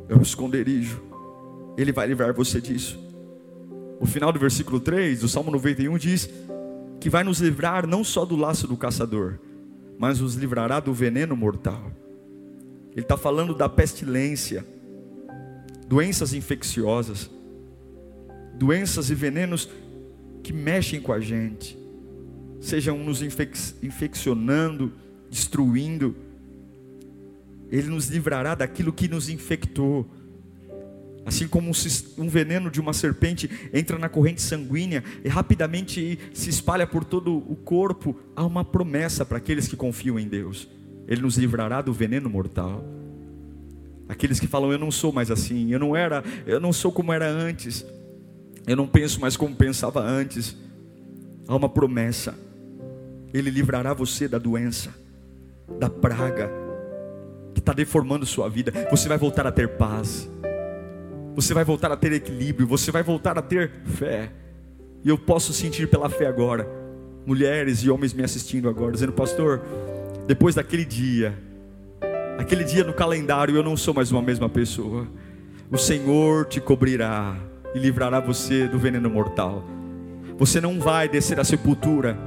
É 0.09 0.15
o 0.15 0.21
esconderijo. 0.21 1.01
Ele 1.77 1.93
vai 1.93 2.07
livrar 2.07 2.33
você 2.33 2.59
disso. 2.59 2.99
O 3.99 4.05
final 4.05 4.31
do 4.31 4.39
versículo 4.39 4.79
3 4.79 5.21
do 5.21 5.29
Salmo 5.29 5.51
91 5.51 5.97
diz 5.97 6.29
que 6.99 7.09
vai 7.09 7.23
nos 7.23 7.39
livrar 7.39 7.87
não 7.87 8.03
só 8.03 8.25
do 8.25 8.35
laço 8.35 8.67
do 8.67 8.75
caçador, 8.75 9.39
mas 9.97 10.19
nos 10.19 10.35
livrará 10.35 10.79
do 10.79 10.93
veneno 10.93 11.35
mortal. 11.35 11.91
Ele 12.91 13.01
está 13.01 13.15
falando 13.15 13.53
da 13.53 13.69
pestilência, 13.69 14.65
doenças 15.87 16.33
infecciosas, 16.33 17.29
doenças 18.55 19.09
e 19.09 19.15
venenos 19.15 19.69
que 20.43 20.51
mexem 20.51 20.99
com 20.99 21.13
a 21.13 21.19
gente, 21.19 21.77
sejam 22.59 22.97
nos 22.97 23.21
infec 23.21 23.57
infeccionando, 23.83 24.91
destruindo. 25.29 26.15
Ele 27.71 27.87
nos 27.87 28.07
livrará 28.07 28.55
daquilo 28.55 28.91
que 28.91 29.07
nos 29.07 29.29
infectou. 29.29 30.09
Assim 31.25 31.47
como 31.47 31.71
um 32.17 32.27
veneno 32.27 32.71
de 32.71 32.79
uma 32.79 32.93
serpente 32.93 33.49
entra 33.71 33.99
na 33.99 34.09
corrente 34.09 34.41
sanguínea 34.41 35.03
e 35.23 35.29
rapidamente 35.29 36.17
se 36.33 36.49
espalha 36.49 36.87
por 36.87 37.03
todo 37.03 37.37
o 37.37 37.55
corpo, 37.55 38.19
há 38.35 38.43
uma 38.43 38.65
promessa 38.65 39.23
para 39.23 39.37
aqueles 39.37 39.67
que 39.67 39.75
confiam 39.75 40.17
em 40.17 40.27
Deus. 40.27 40.67
Ele 41.07 41.21
nos 41.21 41.37
livrará 41.37 41.81
do 41.81 41.93
veneno 41.93 42.29
mortal. 42.29 42.83
Aqueles 44.07 44.39
que 44.39 44.47
falam, 44.47 44.71
eu 44.71 44.79
não 44.79 44.89
sou 44.89 45.11
mais 45.11 45.29
assim, 45.29 45.71
eu 45.71 45.77
não 45.77 45.95
era, 45.95 46.23
eu 46.47 46.59
não 46.59 46.73
sou 46.73 46.91
como 46.91 47.13
era 47.13 47.29
antes, 47.29 47.85
eu 48.65 48.75
não 48.75 48.87
penso 48.87 49.21
mais 49.21 49.37
como 49.37 49.55
pensava 49.55 50.01
antes. 50.01 50.57
Há 51.47 51.55
uma 51.55 51.69
promessa. 51.69 52.33
Ele 53.31 53.51
livrará 53.51 53.93
você 53.93 54.27
da 54.27 54.39
doença, 54.39 54.91
da 55.79 55.89
praga 55.91 56.58
que 57.59 57.61
está 57.61 57.73
deformando 57.73 58.25
sua 58.25 58.49
vida. 58.49 58.71
Você 58.89 59.07
vai 59.07 59.17
voltar 59.17 59.45
a 59.45 59.51
ter 59.51 59.69
paz 59.69 60.29
você 61.41 61.53
vai 61.53 61.63
voltar 61.63 61.89
a 61.89 61.95
ter 61.95 62.11
equilíbrio, 62.11 62.67
você 62.67 62.91
vai 62.91 63.01
voltar 63.01 63.37
a 63.37 63.41
ter 63.41 63.71
fé. 63.85 64.29
E 65.05 65.07
eu 65.07 65.17
posso 65.17 65.53
sentir 65.53 65.87
pela 65.87 66.09
fé 66.09 66.27
agora, 66.27 66.67
mulheres 67.25 67.79
e 67.79 67.89
homens 67.89 68.13
me 68.13 68.23
assistindo 68.23 68.67
agora, 68.67 68.91
dizendo: 68.91 69.13
Pastor, 69.13 69.61
depois 70.27 70.55
daquele 70.55 70.83
dia, 70.83 71.33
aquele 72.37 72.65
dia 72.65 72.83
no 72.83 72.93
calendário, 72.93 73.55
eu 73.55 73.63
não 73.63 73.77
sou 73.77 73.93
mais 73.93 74.11
uma 74.11 74.21
mesma 74.21 74.49
pessoa. 74.49 75.07
O 75.71 75.77
Senhor 75.77 76.45
te 76.45 76.59
cobrirá 76.59 77.37
e 77.73 77.79
livrará 77.79 78.19
você 78.19 78.67
do 78.67 78.77
veneno 78.77 79.09
mortal. 79.09 79.63
Você 80.37 80.59
não 80.59 80.77
vai 80.77 81.07
descer 81.07 81.39
à 81.39 81.45
sepultura 81.45 82.17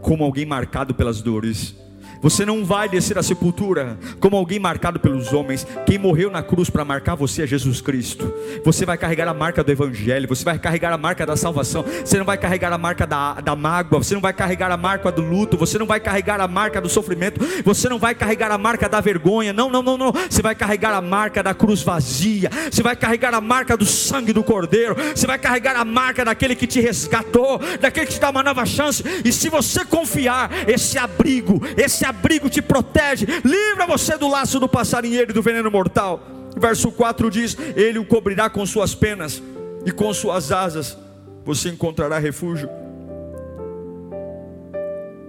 como 0.00 0.22
alguém 0.22 0.46
marcado 0.46 0.94
pelas 0.94 1.20
dores. 1.20 1.74
Você 2.22 2.44
não 2.44 2.64
vai 2.64 2.88
descer 2.88 3.16
à 3.16 3.22
sepultura 3.22 3.98
como 4.18 4.36
alguém 4.36 4.58
marcado 4.58 5.00
pelos 5.00 5.32
homens. 5.32 5.66
Quem 5.86 5.98
morreu 5.98 6.30
na 6.30 6.42
cruz 6.42 6.68
para 6.68 6.84
marcar 6.84 7.14
você 7.14 7.42
é 7.42 7.46
Jesus 7.46 7.80
Cristo. 7.80 8.32
Você 8.62 8.84
vai 8.84 8.98
carregar 8.98 9.26
a 9.26 9.32
marca 9.32 9.64
do 9.64 9.72
Evangelho. 9.72 10.28
Você 10.28 10.44
vai 10.44 10.58
carregar 10.58 10.92
a 10.92 10.98
marca 10.98 11.24
da 11.24 11.34
salvação. 11.34 11.82
Você 11.82 12.18
não 12.18 12.24
vai 12.26 12.36
carregar 12.36 12.72
a 12.72 12.78
marca 12.78 13.06
da, 13.06 13.34
da 13.40 13.56
mágoa. 13.56 14.02
Você 14.02 14.12
não 14.12 14.20
vai 14.20 14.34
carregar 14.34 14.70
a 14.70 14.76
marca 14.76 15.10
do 15.10 15.22
luto. 15.22 15.56
Você 15.56 15.78
não 15.78 15.86
vai 15.86 15.98
carregar 15.98 16.40
a 16.40 16.46
marca 16.46 16.78
do 16.80 16.90
sofrimento. 16.90 17.40
Você 17.64 17.88
não 17.88 17.98
vai 17.98 18.14
carregar 18.14 18.50
a 18.52 18.58
marca 18.58 18.86
da 18.86 19.00
vergonha. 19.00 19.54
Não, 19.54 19.70
não, 19.70 19.82
não, 19.82 19.96
não. 19.96 20.12
Você 20.12 20.42
vai 20.42 20.54
carregar 20.54 20.92
a 20.92 21.00
marca 21.00 21.42
da 21.42 21.54
cruz 21.54 21.82
vazia. 21.82 22.50
Você 22.70 22.82
vai 22.82 22.96
carregar 22.96 23.32
a 23.32 23.40
marca 23.40 23.78
do 23.78 23.86
sangue 23.86 24.34
do 24.34 24.44
Cordeiro. 24.44 24.94
Você 25.14 25.26
vai 25.26 25.38
carregar 25.38 25.74
a 25.74 25.86
marca 25.86 26.22
daquele 26.22 26.54
que 26.54 26.66
te 26.66 26.80
resgatou, 26.80 27.58
daquele 27.80 28.06
que 28.06 28.12
te 28.12 28.20
dá 28.20 28.28
uma 28.28 28.42
nova 28.42 28.66
chance. 28.66 29.02
E 29.24 29.32
se 29.32 29.48
você 29.48 29.86
confiar, 29.86 30.50
esse 30.68 30.98
abrigo, 30.98 31.62
esse 31.78 32.04
abrigo 32.04 32.09
te 32.50 32.60
protege, 32.62 33.26
livra 33.44 33.86
você 33.86 34.16
do 34.16 34.28
laço 34.28 34.58
do 34.58 34.68
passarinheiro 34.68 35.30
e 35.30 35.34
do 35.34 35.42
veneno 35.42 35.70
mortal. 35.70 36.20
Verso 36.56 36.90
4 36.90 37.30
diz: 37.30 37.56
Ele 37.76 37.98
o 37.98 38.04
cobrirá 38.04 38.50
com 38.50 38.64
suas 38.66 38.94
penas, 38.94 39.42
e 39.84 39.90
com 39.90 40.12
suas 40.12 40.52
asas 40.52 40.96
você 41.44 41.68
encontrará 41.68 42.18
refúgio. 42.18 42.68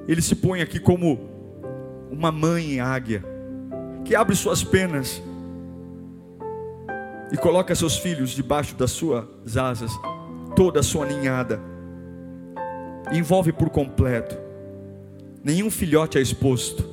Ele 0.08 0.22
se 0.22 0.36
põe 0.36 0.62
aqui 0.62 0.80
como 0.80 1.30
uma 2.10 2.32
mãe 2.32 2.80
águia, 2.80 3.24
que 4.04 4.16
abre 4.16 4.36
suas 4.36 4.64
penas 4.64 5.22
e 7.32 7.38
coloca 7.38 7.74
seus 7.74 7.98
filhos 7.98 8.32
debaixo 8.32 8.76
das 8.76 8.92
suas 8.92 9.56
asas, 9.56 9.92
toda 10.56 10.82
a 10.82 10.84
sua 10.84 11.06
ninhada, 11.06 11.62
envolve 13.14 13.54
por 13.54 13.70
completo 13.70 14.51
nenhum 15.44 15.70
filhote 15.70 16.18
é 16.18 16.22
exposto, 16.22 16.84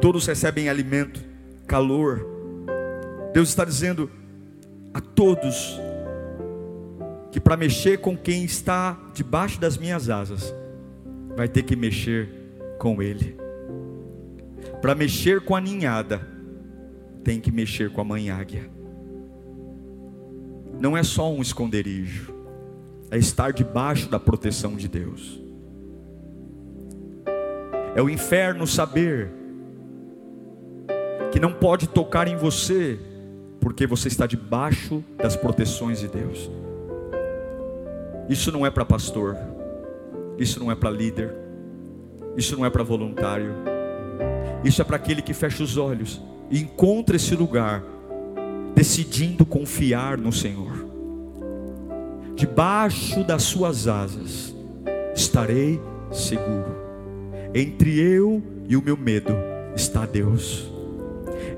todos 0.00 0.26
recebem 0.26 0.68
alimento, 0.68 1.24
calor. 1.66 2.26
Deus 3.32 3.48
está 3.48 3.64
dizendo 3.64 4.10
a 4.92 5.00
todos 5.00 5.78
que 7.30 7.40
para 7.40 7.56
mexer 7.56 7.98
com 7.98 8.16
quem 8.16 8.44
está 8.44 8.98
debaixo 9.12 9.60
das 9.60 9.76
minhas 9.76 10.08
asas, 10.08 10.54
vai 11.36 11.46
ter 11.46 11.62
que 11.64 11.76
mexer 11.76 12.30
com 12.78 13.02
Ele. 13.02 13.36
Para 14.80 14.94
mexer 14.94 15.42
com 15.42 15.54
a 15.54 15.60
ninhada, 15.60 16.26
tem 17.22 17.40
que 17.40 17.52
mexer 17.52 17.90
com 17.90 18.00
a 18.00 18.04
mãe 18.04 18.30
águia. 18.30 18.70
Não 20.80 20.96
é 20.96 21.02
só 21.02 21.30
um 21.30 21.42
esconderijo, 21.42 22.34
é 23.10 23.18
estar 23.18 23.52
debaixo 23.52 24.08
da 24.08 24.18
proteção 24.18 24.76
de 24.76 24.88
Deus. 24.88 25.45
É 27.96 28.02
o 28.02 28.10
inferno 28.10 28.66
saber 28.66 29.30
que 31.32 31.40
não 31.40 31.50
pode 31.50 31.88
tocar 31.88 32.28
em 32.28 32.36
você, 32.36 32.98
porque 33.58 33.86
você 33.86 34.08
está 34.08 34.26
debaixo 34.26 35.02
das 35.16 35.34
proteções 35.34 36.00
de 36.00 36.08
Deus. 36.08 36.50
Isso 38.28 38.52
não 38.52 38.66
é 38.66 38.70
para 38.70 38.84
pastor, 38.84 39.34
isso 40.36 40.60
não 40.60 40.70
é 40.70 40.74
para 40.74 40.90
líder, 40.90 41.34
isso 42.36 42.54
não 42.54 42.66
é 42.66 42.70
para 42.70 42.82
voluntário, 42.82 43.54
isso 44.62 44.82
é 44.82 44.84
para 44.84 44.96
aquele 44.96 45.22
que 45.22 45.32
fecha 45.32 45.62
os 45.62 45.78
olhos 45.78 46.20
e 46.50 46.60
encontra 46.60 47.16
esse 47.16 47.34
lugar, 47.34 47.82
decidindo 48.74 49.46
confiar 49.46 50.18
no 50.18 50.32
Senhor. 50.32 50.86
Debaixo 52.34 53.24
das 53.24 53.42
suas 53.42 53.88
asas 53.88 54.54
estarei 55.14 55.80
seguro. 56.12 56.85
Entre 57.58 57.98
eu 57.98 58.42
e 58.68 58.76
o 58.76 58.82
meu 58.82 58.98
medo 58.98 59.34
está 59.74 60.04
Deus. 60.04 60.70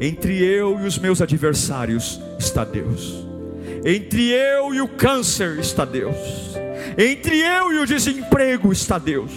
Entre 0.00 0.38
eu 0.44 0.78
e 0.78 0.87
os 0.87 0.96
meus 0.96 1.20
adversários 1.20 2.20
está 2.38 2.62
Deus. 2.62 3.26
Entre 3.84 4.28
eu 4.28 4.72
e 4.72 4.80
o 4.80 4.87
câncer 4.87 5.58
está 5.58 5.84
Deus. 5.84 6.16
Entre 6.96 7.40
eu 7.40 7.72
e 7.72 7.80
o 7.80 7.87
desemprego 7.87 8.70
está 8.70 8.96
Deus. 8.96 9.32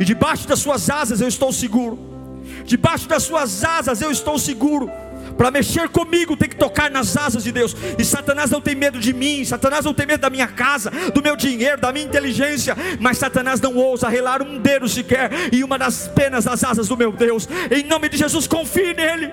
E 0.00 0.06
debaixo 0.06 0.48
das 0.48 0.60
suas 0.60 0.88
asas 0.88 1.20
eu 1.20 1.28
estou 1.28 1.52
seguro. 1.52 1.98
Debaixo 2.64 3.06
das 3.06 3.24
suas 3.24 3.62
asas 3.62 4.00
eu 4.00 4.10
estou 4.10 4.38
seguro. 4.38 4.90
Para 5.38 5.52
mexer 5.52 5.88
comigo 5.88 6.36
tem 6.36 6.48
que 6.48 6.56
tocar 6.56 6.90
nas 6.90 7.16
asas 7.16 7.44
de 7.44 7.52
Deus. 7.52 7.74
E 7.96 8.04
Satanás 8.04 8.50
não 8.50 8.60
tem 8.60 8.74
medo 8.74 8.98
de 8.98 9.12
mim, 9.12 9.44
Satanás 9.44 9.84
não 9.84 9.94
tem 9.94 10.04
medo 10.04 10.20
da 10.20 10.28
minha 10.28 10.48
casa, 10.48 10.90
do 11.14 11.22
meu 11.22 11.36
dinheiro, 11.36 11.80
da 11.80 11.92
minha 11.92 12.04
inteligência. 12.04 12.76
Mas 12.98 13.18
Satanás 13.18 13.60
não 13.60 13.76
ousa 13.76 14.08
relar 14.08 14.42
um 14.42 14.58
dedo 14.58 14.88
sequer 14.88 15.30
e 15.52 15.62
uma 15.62 15.78
das 15.78 16.08
penas 16.08 16.44
das 16.44 16.64
asas 16.64 16.88
do 16.88 16.96
meu 16.96 17.12
Deus. 17.12 17.48
Em 17.70 17.84
nome 17.84 18.08
de 18.08 18.16
Jesus, 18.16 18.48
confie 18.48 18.92
nele. 18.92 19.30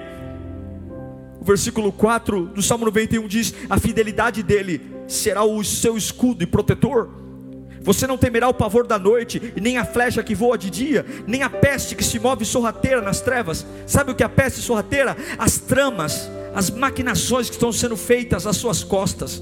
O 1.41 1.43
versículo 1.43 1.91
4 1.91 2.49
do 2.53 2.61
Salmo 2.61 2.85
91 2.85 3.27
diz: 3.27 3.55
A 3.67 3.79
fidelidade 3.79 4.43
dele 4.43 4.81
será 5.07 5.43
o 5.43 5.63
seu 5.63 5.97
escudo 5.97 6.43
e 6.43 6.45
protetor. 6.45 7.24
Você 7.85 8.07
não 8.07 8.17
temerá 8.17 8.49
o 8.49 8.53
pavor 8.53 8.87
da 8.87 8.97
noite, 8.97 9.53
e 9.55 9.61
nem 9.61 9.77
a 9.77 9.85
flecha 9.85 10.23
que 10.23 10.33
voa 10.33 10.57
de 10.57 10.71
dia, 10.71 11.05
nem 11.27 11.43
a 11.43 11.49
peste 11.49 11.95
que 11.95 12.03
se 12.03 12.17
move 12.17 12.43
sorrateira 12.43 12.99
nas 12.99 13.21
trevas. 13.21 13.63
Sabe 13.85 14.11
o 14.11 14.15
que 14.15 14.23
é 14.23 14.25
a 14.25 14.29
peste 14.29 14.59
sorrateira? 14.59 15.15
As 15.37 15.59
tramas, 15.59 16.27
as 16.55 16.71
maquinações 16.71 17.47
que 17.47 17.55
estão 17.55 17.71
sendo 17.71 17.95
feitas 17.95 18.47
às 18.47 18.57
suas 18.57 18.83
costas, 18.83 19.39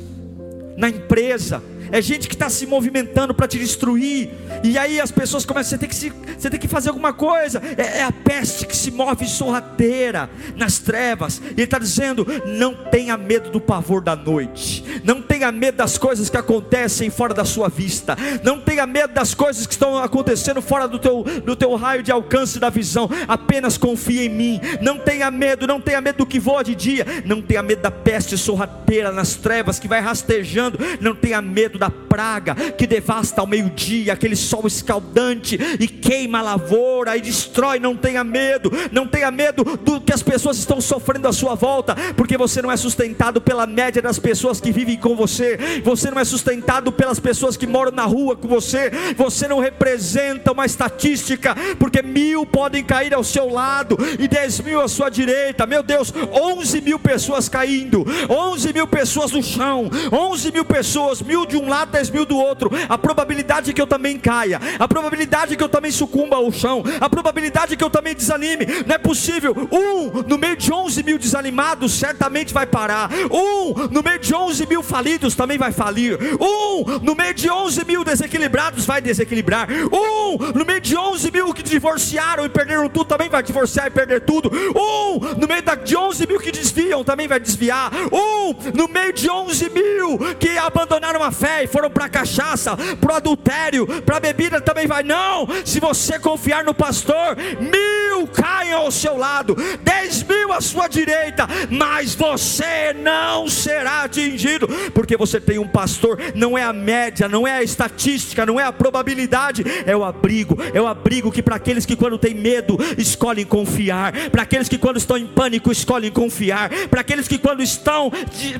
na 0.75 0.89
empresa, 0.89 1.63
é 1.93 2.01
gente 2.01 2.27
que 2.27 2.33
está 2.33 2.49
se 2.49 2.65
movimentando 2.65 3.35
para 3.35 3.47
te 3.47 3.59
destruir, 3.59 4.31
e 4.63 4.79
aí 4.79 4.99
as 4.99 5.11
pessoas 5.11 5.45
começam, 5.45 5.69
você 5.69 5.77
tem 5.77 5.87
que, 5.87 5.93
se, 5.93 6.11
você 6.35 6.49
tem 6.49 6.59
que 6.59 6.67
fazer 6.67 6.89
alguma 6.89 7.13
coisa, 7.13 7.61
é, 7.77 7.99
é 7.99 8.03
a 8.03 8.11
peste 8.11 8.65
que 8.65 8.75
se 8.75 8.89
move 8.89 9.27
sorrateira 9.27 10.27
nas 10.55 10.79
trevas, 10.79 11.37
e 11.37 11.51
ele 11.51 11.63
está 11.65 11.77
dizendo: 11.77 12.25
não 12.47 12.73
tenha 12.73 13.15
medo 13.15 13.51
do 13.51 13.61
pavor 13.61 14.01
da 14.01 14.15
noite, 14.15 14.83
não 15.03 15.21
tenha 15.21 15.51
medo 15.51 15.75
das 15.75 15.95
coisas 15.95 16.31
que 16.31 16.37
acontecem 16.37 17.11
fora 17.11 17.31
da 17.31 17.45
sua 17.45 17.69
vista, 17.69 18.17
não 18.43 18.59
tenha 18.59 18.87
medo 18.87 19.13
das 19.13 19.35
coisas 19.35 19.67
que 19.67 19.73
estão 19.73 19.95
acontecendo 19.99 20.63
fora 20.63 20.87
do 20.87 20.97
teu, 20.97 21.23
do 21.45 21.55
teu 21.55 21.75
raio 21.75 22.01
de 22.01 22.11
alcance 22.11 22.57
da 22.57 22.71
visão, 22.71 23.07
apenas 23.27 23.77
confie 23.77 24.25
em 24.25 24.29
mim, 24.29 24.61
não 24.81 24.97
tenha 24.97 25.29
medo, 25.29 25.67
não 25.67 25.79
tenha 25.79 26.01
medo 26.01 26.17
do 26.17 26.25
que 26.25 26.39
voa 26.39 26.63
de 26.63 26.73
dia, 26.73 27.05
não 27.23 27.39
tenha 27.39 27.61
medo 27.61 27.83
da 27.83 27.91
peste 27.91 28.35
sorrateira 28.35 29.11
nas 29.11 29.35
trevas 29.35 29.77
que 29.77 29.87
vai 29.87 30.01
rastejando, 30.01 30.79
não 30.99 31.13
tenha 31.13 31.39
medo 31.39 31.82
da 31.83 31.89
praga 31.89 32.55
que 32.55 32.87
devasta 32.87 33.41
ao 33.41 33.47
meio-dia, 33.47 34.13
aquele 34.13 34.37
sol 34.37 34.65
escaldante 34.65 35.59
e 35.79 35.85
queima 35.87 36.39
a 36.39 36.41
lavoura 36.41 37.17
e 37.17 37.21
destrói. 37.21 37.77
Não 37.77 37.95
tenha 37.95 38.23
medo, 38.23 38.71
não 38.91 39.05
tenha 39.05 39.29
medo 39.29 39.63
do 39.83 39.99
que 39.99 40.13
as 40.13 40.23
pessoas 40.23 40.57
estão 40.57 40.79
sofrendo 40.79 41.27
à 41.27 41.33
sua 41.33 41.55
volta, 41.55 41.93
porque 42.15 42.37
você 42.37 42.61
não 42.61 42.71
é 42.71 42.77
sustentado 42.77 43.41
pela 43.41 43.67
média 43.67 44.01
das 44.01 44.17
pessoas 44.17 44.61
que 44.61 44.71
vivem 44.71 44.97
com 44.97 45.13
você, 45.15 45.81
você 45.83 46.09
não 46.09 46.21
é 46.21 46.23
sustentado 46.23 46.91
pelas 46.91 47.19
pessoas 47.19 47.57
que 47.57 47.67
moram 47.67 47.91
na 47.91 48.05
rua 48.05 48.35
com 48.35 48.47
você, 48.47 48.89
você 49.17 49.47
não 49.47 49.59
representa 49.59 50.53
uma 50.53 50.65
estatística, 50.65 51.53
porque 51.77 52.01
mil 52.01 52.45
podem 52.45 52.83
cair 52.83 53.13
ao 53.13 53.23
seu 53.23 53.49
lado 53.49 53.97
e 54.17 54.27
dez 54.27 54.61
mil 54.61 54.79
à 54.79 54.87
sua 54.87 55.09
direita. 55.09 55.65
Meu 55.65 55.83
Deus, 55.83 56.13
onze 56.31 56.79
mil 56.79 56.99
pessoas 56.99 57.49
caindo, 57.49 58.05
onze 58.29 58.71
mil 58.71 58.87
pessoas 58.87 59.31
no 59.31 59.43
chão, 59.43 59.89
onze 60.11 60.51
mil 60.51 60.63
pessoas, 60.63 61.21
mil 61.21 61.45
de 61.45 61.57
um 61.57 61.67
lado, 61.67 61.72
10 61.85 62.09
mil 62.11 62.25
do 62.25 62.37
outro, 62.37 62.69
a 62.87 62.97
probabilidade 62.97 63.73
que 63.73 63.81
eu 63.81 63.87
também 63.87 64.19
caia, 64.19 64.59
a 64.77 64.87
probabilidade 64.87 65.55
que 65.55 65.63
eu 65.63 65.69
também 65.69 65.91
sucumba 65.91 66.35
ao 66.35 66.51
chão, 66.51 66.83
a 67.01 67.09
probabilidade 67.09 67.75
que 67.75 67.83
eu 67.83 67.89
também 67.89 68.15
desanime, 68.15 68.65
não 68.85 68.95
é 68.95 68.97
possível. 68.97 69.55
Um 69.71 70.23
no 70.27 70.37
meio 70.37 70.55
de 70.55 70.71
11 70.71 71.03
mil 71.03 71.17
desanimados 71.17 71.93
certamente 71.93 72.53
vai 72.53 72.65
parar, 72.65 73.09
um 73.31 73.87
no 73.89 74.03
meio 74.03 74.19
de 74.19 74.33
11 74.33 74.67
mil 74.67 74.83
falidos 74.83 75.35
também 75.35 75.57
vai 75.57 75.71
falir, 75.71 76.17
um 76.39 76.99
no 77.01 77.15
meio 77.15 77.33
de 77.33 77.49
11 77.49 77.85
mil 77.85 78.03
desequilibrados 78.03 78.85
vai 78.85 79.01
desequilibrar, 79.01 79.67
um 79.91 80.37
no 80.53 80.65
meio 80.65 80.81
de 80.81 80.95
11 80.95 81.31
mil 81.31 81.53
que 81.53 81.63
divorciaram 81.63 82.45
e 82.45 82.49
perderam 82.49 82.89
tudo 82.89 83.05
também 83.05 83.29
vai 83.29 83.41
divorciar 83.41 83.87
e 83.87 83.89
perder 83.89 84.21
tudo, 84.21 84.51
um 84.51 85.19
no 85.39 85.47
meio 85.47 85.63
de 85.83 85.95
11 85.95 86.27
mil 86.27 86.39
que 86.39 86.51
desviam 86.51 87.03
também 87.03 87.27
vai 87.27 87.39
desviar, 87.39 87.91
um 88.11 88.53
no 88.73 88.87
meio 88.87 89.13
de 89.13 89.29
11 89.29 89.69
mil 89.69 90.19
que 90.39 90.57
abandonaram 90.57 91.23
a 91.23 91.31
fé 91.31 91.52
e 91.61 91.67
foram 91.67 91.89
para 91.89 92.09
cachaça, 92.09 92.75
para 92.99 93.17
adultério, 93.17 93.85
para 94.03 94.19
bebida 94.19 94.61
também 94.61 94.87
vai. 94.87 95.03
Não, 95.03 95.45
se 95.65 95.79
você 95.79 96.17
confiar 96.17 96.63
no 96.63 96.73
pastor, 96.73 97.35
mil 97.59 98.02
caem 98.27 98.73
ao 98.73 98.91
seu 98.91 99.17
lado, 99.17 99.55
dez 99.81 100.23
mil 100.23 100.51
à 100.53 100.61
sua 100.61 100.87
direita, 100.87 101.47
mas 101.69 102.15
você 102.15 102.93
não 102.93 103.49
será 103.49 104.03
atingido, 104.03 104.67
porque 104.93 105.17
você 105.17 105.39
tem 105.39 105.59
um 105.59 105.67
pastor. 105.67 106.19
Não 106.35 106.57
é 106.57 106.63
a 106.63 106.73
média, 106.73 107.27
não 107.27 107.47
é 107.47 107.53
a 107.53 107.63
estatística, 107.63 108.45
não 108.45 108.59
é 108.59 108.63
a 108.63 108.71
probabilidade, 108.71 109.63
é 109.85 109.95
o 109.95 110.03
abrigo. 110.03 110.57
É 110.73 110.81
o 110.81 110.87
abrigo 110.87 111.31
que 111.31 111.41
para 111.41 111.55
aqueles 111.55 111.85
que 111.85 111.95
quando 111.95 112.17
tem 112.17 112.33
medo 112.33 112.77
escolhem 112.97 113.45
confiar, 113.45 114.29
para 114.29 114.43
aqueles 114.43 114.69
que 114.69 114.77
quando 114.77 114.97
estão 114.97 115.17
em 115.17 115.25
pânico 115.25 115.71
escolhem 115.71 116.11
confiar, 116.11 116.69
para 116.89 117.01
aqueles 117.01 117.27
que 117.27 117.37
quando 117.37 117.61
estão 117.61 118.11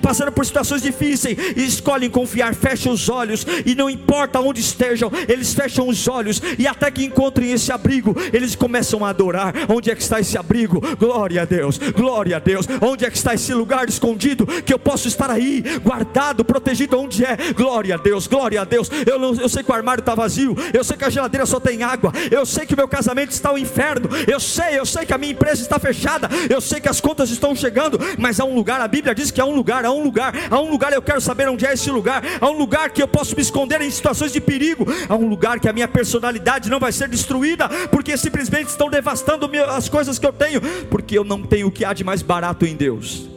passando 0.02 0.32
por 0.32 0.46
situações 0.46 0.82
difíceis 0.82 1.38
escolhem 1.56 2.10
confiar. 2.10 2.56
Fecha 2.56 2.89
os 2.89 3.10
olhos 3.10 3.46
e 3.66 3.76
não 3.76 3.89
importa 3.89 4.39
onde 4.39 4.62
estejam, 4.62 5.12
eles 5.28 5.54
fecham 5.54 5.88
os 5.88 6.08
olhos 6.08 6.42
e 6.58 6.68
até 6.68 6.89
que 6.89 7.04
encontrem 7.04 7.52
esse 7.52 7.72
abrigo, 7.72 8.16
eles 8.32 8.56
começam 8.56 9.06
a 9.06 9.10
adorar. 9.10 9.42
Onde 9.69 9.91
é 9.91 9.95
que 9.95 10.01
está 10.01 10.19
esse 10.19 10.38
abrigo? 10.38 10.82
Glória 10.97 11.41
a 11.41 11.45
Deus, 11.45 11.77
glória 11.77 12.38
a 12.38 12.39
Deus. 12.39 12.67
Onde 12.82 13.06
é 13.06 13.10
que 13.10 13.17
está 13.17 13.34
esse 13.34 13.53
lugar 13.53 13.88
escondido 13.88 14.45
que 14.45 14.73
eu 14.73 14.79
posso 14.79 15.08
estar 15.08 15.29
aí, 15.29 15.63
guardado, 15.84 16.43
protegido? 16.45 16.99
Onde 16.99 17.25
é? 17.25 17.38
Glória 17.53 17.95
a 17.95 17.97
Deus, 17.97 18.27
glória 18.27 18.62
a 18.62 18.63
Deus. 18.63 18.89
Eu, 19.06 19.19
não, 19.19 19.36
eu 19.36 19.49
sei 19.49 19.63
que 19.63 19.71
o 19.71 19.75
armário 19.75 20.01
está 20.01 20.15
vazio, 20.15 20.56
eu 20.73 20.84
sei 20.84 20.97
que 20.97 21.06
a 21.06 21.10
geladeira 21.10 21.45
só 21.45 21.60
tem 21.60 21.84
água, 21.84 22.12
eu 22.32 22.45
sei 22.45 22.65
que 22.65 22.75
meu 22.75 22.88
casamento 22.88 23.32
está 23.32 23.49
ao 23.49 23.58
inferno, 23.58 24.10
eu 24.27 24.39
sei, 24.39 24.77
eu 24.77 24.86
sei 24.86 25.06
que 25.06 25.13
a 25.13 25.17
minha 25.17 25.32
empresa 25.32 25.62
está 25.62 25.79
fechada, 25.79 26.29
eu 26.49 26.62
sei 26.62 26.79
que 26.79 26.89
as 26.89 27.01
contas 27.01 27.29
estão 27.29 27.56
chegando, 27.56 27.99
mas 28.17 28.39
há 28.39 28.45
um 28.45 28.56
lugar, 28.56 28.82
a 28.82 28.88
Bíblia 28.88 29.15
diz 29.15 29.32
que 29.32 29.41
há 29.41 29.45
um 29.45 29.56
lugar, 29.56 29.86
há 29.86 29.91
um 29.91 30.03
lugar, 30.03 30.34
há 30.49 30.60
um 30.60 30.69
lugar, 30.69 30.93
eu 30.93 31.01
quero 31.01 31.21
saber 31.21 31.47
onde 31.49 31.65
é 31.65 31.73
esse 31.73 31.89
lugar, 31.89 32.23
há 32.39 32.49
um 32.49 32.58
lugar 32.58 32.89
que 32.89 33.01
eu 33.01 33.08
posso 33.08 33.36
me 33.36 33.41
esconder 33.41 33.82
em 33.82 33.89
situações 33.89 34.32
de 34.32 34.41
perigo. 34.41 34.86
Há 35.08 35.15
um 35.15 35.27
lugar 35.27 35.60
que 35.60 35.67
a 35.67 35.73
minha 35.73 35.88
personalidade 35.88 36.69
não 36.69 36.79
vai 36.79 36.91
ser 36.91 37.08
destruída, 37.08 37.67
porque 37.89 38.15
simplesmente 38.17 38.69
estão 38.69 38.89
devastando 38.89 39.33
as 39.69 39.89
coisas 39.89 40.19
que 40.19 40.26
eu 40.26 40.34
tenho, 40.34 40.62
porque 40.89 41.17
eu 41.17 41.24
não 41.24 41.43
tenho 41.43 41.67
o 41.67 41.72
que 41.72 41.86
há 41.86 41.93
de 41.93 42.04
mais 42.04 42.22
barato 42.22 42.65
em 42.65 42.76
Deus. 42.76 43.30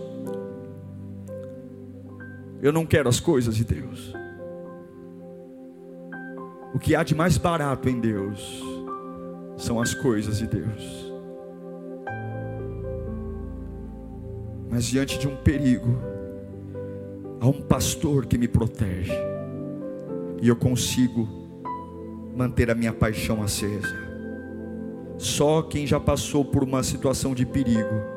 Eu 2.63 2.73
não 2.73 2.87
quero 2.87 3.09
as 3.09 3.21
coisas 3.21 3.55
de 3.55 3.65
Deus. 3.65 4.15
O 6.75 6.79
que 6.79 6.95
há 6.95 7.03
de 7.03 7.15
mais 7.15 7.39
barato 7.39 7.89
em 7.89 8.01
Deus 8.01 8.63
são 9.57 9.81
as 9.81 9.95
coisas 9.95 10.39
de 10.39 10.47
Deus. 10.47 11.13
Mas 14.71 14.85
diante 14.85 15.19
de 15.19 15.27
um 15.27 15.37
perigo, 15.37 15.99
há 17.41 17.47
um 17.47 17.63
pastor 17.63 18.27
que 18.27 18.37
me 18.37 18.49
protege, 18.49 19.13
e 20.43 20.49
eu 20.49 20.57
consigo 20.57 21.27
manter 22.37 22.71
a 22.71 22.75
minha 22.75 22.93
paixão 22.93 23.43
acesa. 23.43 24.06
Só 25.19 25.63
quem 25.63 25.87
já 25.87 25.99
passou 25.99 26.45
por 26.45 26.63
uma 26.63 26.83
situação 26.83 27.35
de 27.35 27.47
perigo 27.47 28.17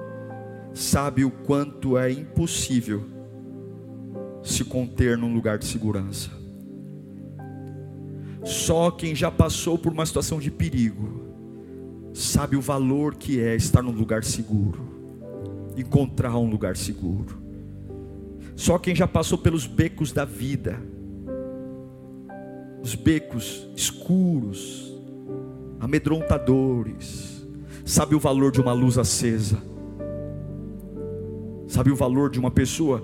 sabe 0.73 1.23
o 1.23 1.31
quanto 1.31 1.97
é 1.97 2.11
impossível 2.11 3.03
se 4.43 4.63
conter 4.63 5.17
num 5.17 5.33
lugar 5.33 5.57
de 5.57 5.65
segurança. 5.65 6.31
Só 8.43 8.89
quem 8.91 9.15
já 9.15 9.29
passou 9.29 9.77
por 9.77 9.91
uma 9.91 10.05
situação 10.05 10.39
de 10.39 10.49
perigo 10.49 11.27
sabe 12.13 12.55
o 12.55 12.61
valor 12.61 13.15
que 13.15 13.39
é 13.39 13.55
estar 13.55 13.81
num 13.81 13.91
lugar 13.91 14.23
seguro, 14.23 14.81
encontrar 15.77 16.37
um 16.37 16.49
lugar 16.49 16.75
seguro. 16.75 17.37
Só 18.55 18.77
quem 18.77 18.95
já 18.95 19.07
passou 19.07 19.37
pelos 19.37 19.67
becos 19.67 20.11
da 20.11 20.25
vida, 20.25 20.81
os 22.81 22.95
becos 22.95 23.69
escuros, 23.75 24.88
amedrontadores, 25.79 27.47
sabe 27.85 28.15
o 28.15 28.19
valor 28.19 28.51
de 28.51 28.61
uma 28.61 28.73
luz 28.73 28.97
acesa, 28.97 29.57
sabe 31.67 31.91
o 31.91 31.95
valor 31.95 32.29
de 32.29 32.39
uma 32.39 32.51
pessoa 32.51 33.03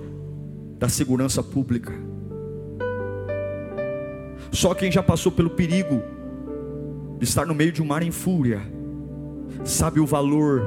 da 0.78 0.90
segurança 0.90 1.42
pública. 1.42 1.94
Só 4.52 4.74
quem 4.74 4.92
já 4.92 5.04
passou 5.04 5.32
pelo 5.32 5.50
perigo 5.50 6.02
de 7.18 7.26
estar 7.26 7.46
no 7.46 7.56
meio 7.56 7.72
de 7.72 7.82
um 7.82 7.86
mar 7.86 8.04
em 8.04 8.12
fúria, 8.12 8.62
sabe 9.64 10.00
o 10.00 10.06
valor 10.06 10.62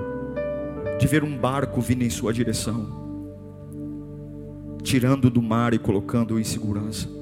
de 0.98 1.06
ver 1.06 1.22
um 1.22 1.36
barco 1.36 1.80
vindo 1.80 2.02
em 2.02 2.10
sua 2.10 2.32
direção 2.32 2.98
tirando 4.88 5.28
do 5.28 5.42
mar 5.42 5.74
e 5.74 5.78
colocando 5.78 6.40
em 6.40 6.44
segurança. 6.44 7.17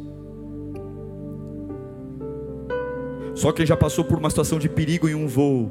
Só 3.36 3.52
quem 3.52 3.66
já 3.66 3.76
passou 3.76 4.02
por 4.02 4.16
uma 4.16 4.30
situação 4.30 4.58
de 4.58 4.66
perigo 4.66 5.06
em 5.06 5.14
um 5.14 5.28
voo, 5.28 5.70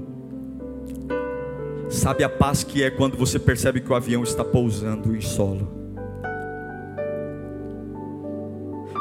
sabe 1.90 2.24
a 2.24 2.30
paz 2.30 2.64
que 2.64 2.84
é 2.84 2.92
quando 2.92 3.18
você 3.18 3.40
percebe 3.40 3.82
que 3.82 3.92
o 3.92 3.96
avião 3.96 4.22
está 4.22 4.46
pousando 4.46 5.16
em 5.16 5.20
solo. 5.20 5.68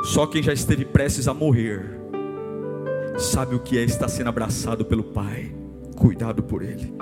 Só 0.05 0.27
quem 0.27 0.43
já 0.43 0.55
esteve 0.55 0.87
prestes 0.87 1.29
a 1.29 1.35
morrer 1.35 2.01
sabe 3.19 3.55
o 3.55 3.61
que 3.61 3.77
é 3.77 3.85
estar 3.85 4.09
sendo 4.09 4.29
abraçado 4.29 4.83
pelo 4.83 5.05
Pai, 5.05 5.55
cuidado 5.95 6.43
por 6.43 6.63
Ele. 6.63 6.95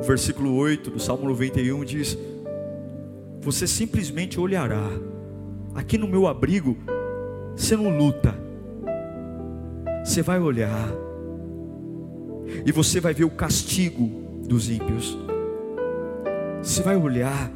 O 0.00 0.02
versículo 0.02 0.56
8 0.56 0.90
do 0.90 0.98
Salmo 0.98 1.28
91 1.28 1.84
diz: 1.84 2.18
Você 3.40 3.68
simplesmente 3.68 4.40
olhará, 4.40 4.90
aqui 5.72 5.96
no 5.96 6.08
meu 6.08 6.26
abrigo, 6.26 6.76
você 7.56 7.76
não 7.76 7.96
luta, 7.96 8.34
você 10.04 10.22
vai 10.22 10.38
olhar, 10.38 10.88
e 12.64 12.72
você 12.72 13.00
vai 13.00 13.14
ver 13.14 13.24
o 13.24 13.30
castigo 13.30 14.06
dos 14.46 14.68
ímpios, 14.68 15.16
você 16.62 16.82
vai 16.82 16.96
olhar, 16.96 17.50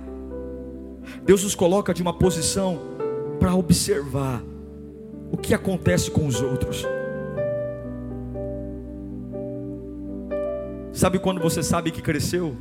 Deus 1.25 1.45
nos 1.45 1.55
coloca 1.55 1.93
de 1.93 2.03
uma 2.03 2.13
posição 2.13 2.79
para 3.39 3.55
observar 3.55 4.43
o 5.31 5.37
que 5.37 5.55
acontece 5.55 6.11
com 6.11 6.27
os 6.27 6.41
outros. 6.41 6.85
Sabe 10.93 11.19
quando 11.19 11.41
você 11.41 11.63
sabe 11.63 11.91
que 11.91 12.03
cresceu? 12.03 12.57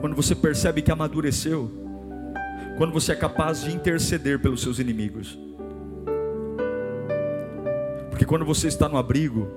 Quando 0.00 0.14
você 0.14 0.34
percebe 0.34 0.82
que 0.82 0.92
amadureceu? 0.92 1.85
Quando 2.76 2.92
você 2.92 3.12
é 3.12 3.16
capaz 3.16 3.62
de 3.62 3.74
interceder 3.74 4.38
pelos 4.38 4.62
seus 4.62 4.78
inimigos. 4.78 5.38
Porque 8.10 8.24
quando 8.24 8.44
você 8.44 8.68
está 8.68 8.88
no 8.88 8.96
abrigo, 8.96 9.48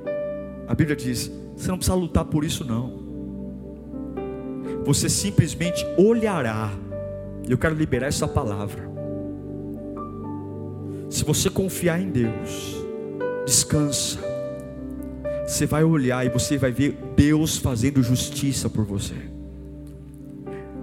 a 0.68 0.76
Bíblia 0.76 0.96
diz: 0.96 1.32
você 1.56 1.68
não 1.68 1.78
precisa 1.78 1.96
lutar 1.96 2.26
por 2.26 2.46
isso, 2.46 2.64
não. 2.64 3.00
Você 4.86 5.10
simplesmente 5.10 5.86
olhará. 5.98 6.72
Eu 7.48 7.58
quero 7.58 7.76
liberar 7.76 8.08
essa 8.08 8.28
palavra. 8.28 8.90
Se 11.10 11.26
você 11.26 11.50
confiar 11.50 12.00
em 12.00 12.10
Deus, 12.10 12.76
descansa. 13.46 14.20
Você 15.46 15.66
vai 15.66 15.84
olhar 15.84 16.26
e 16.26 16.30
você 16.30 16.58
vai 16.58 16.72
ver 16.72 16.98
Deus 17.16 17.58
fazendo 17.58 18.02
justiça 18.04 18.70
por 18.70 18.86
você. 18.86 19.16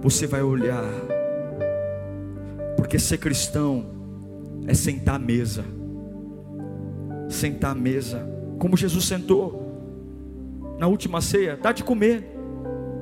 Você 0.01 0.27
vai 0.27 0.43
olhar, 0.43 0.83
porque 2.87 2.99
ser 2.99 3.17
cristão 3.17 3.85
é 4.65 4.73
sentar 4.73 5.15
à 5.15 5.19
mesa, 5.19 5.65
sentar 7.27 7.71
à 7.71 7.75
mesa, 7.75 8.25
como 8.57 8.77
Jesus 8.77 9.03
sentou 9.03 10.77
na 10.79 10.87
última 10.87 11.19
ceia, 11.19 11.59
dá 11.61 11.73
de 11.73 11.83
comer. 11.83 12.23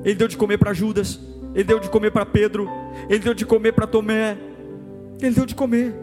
Ele 0.03 0.15
deu 0.15 0.27
de 0.27 0.37
comer 0.37 0.57
para 0.57 0.73
Judas, 0.73 1.19
ele 1.53 1.65
deu 1.65 1.79
de 1.79 1.87
comer 1.87 2.09
para 2.09 2.25
Pedro, 2.25 2.67
ele 3.07 3.19
deu 3.19 3.35
de 3.35 3.45
comer 3.45 3.73
para 3.73 3.85
Tomé, 3.85 4.35
ele 5.21 5.35
deu 5.35 5.45
de 5.45 5.53
comer. 5.53 5.93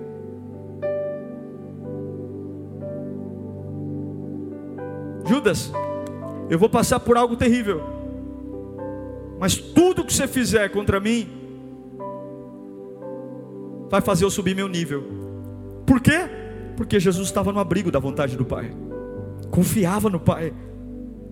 Judas, 5.27 5.73
eu 6.49 6.57
vou 6.57 6.69
passar 6.69 7.01
por 7.01 7.17
algo 7.17 7.35
terrível, 7.35 7.83
mas 9.41 9.57
tudo 9.57 10.05
que 10.05 10.15
você 10.15 10.29
fizer 10.29 10.69
contra 10.69 11.01
mim, 11.01 11.42
vai 13.93 14.01
fazer 14.01 14.25
eu 14.25 14.31
subir 14.31 14.57
meu 14.57 14.69
nível. 14.69 15.05
Por 15.87 16.01
quê? 16.01 16.21
Porque 16.79 16.99
Jesus 16.99 17.29
estava 17.29 17.53
no 17.53 17.61
abrigo 17.61 17.91
da 17.91 17.99
vontade 17.99 18.39
do 18.39 18.45
Pai, 18.45 18.75
confiava 19.51 20.09
no 20.09 20.19
Pai. 20.19 20.55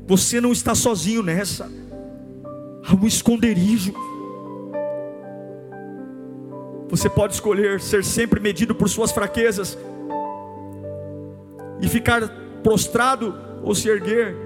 Você 0.06 0.42
não 0.42 0.52
está 0.52 0.74
sozinho 0.74 1.22
nessa, 1.22 1.72
há 2.86 2.94
um 2.94 3.06
esconderijo. 3.06 3.94
Você 6.90 7.08
pode 7.08 7.32
escolher 7.32 7.80
ser 7.80 8.04
sempre 8.04 8.38
medido 8.38 8.74
por 8.74 8.90
suas 8.90 9.10
fraquezas 9.10 9.78
e 11.80 11.88
ficar 11.88 12.28
prostrado 12.62 13.34
ou 13.62 13.74
se 13.74 13.88
erguer. 13.88 14.36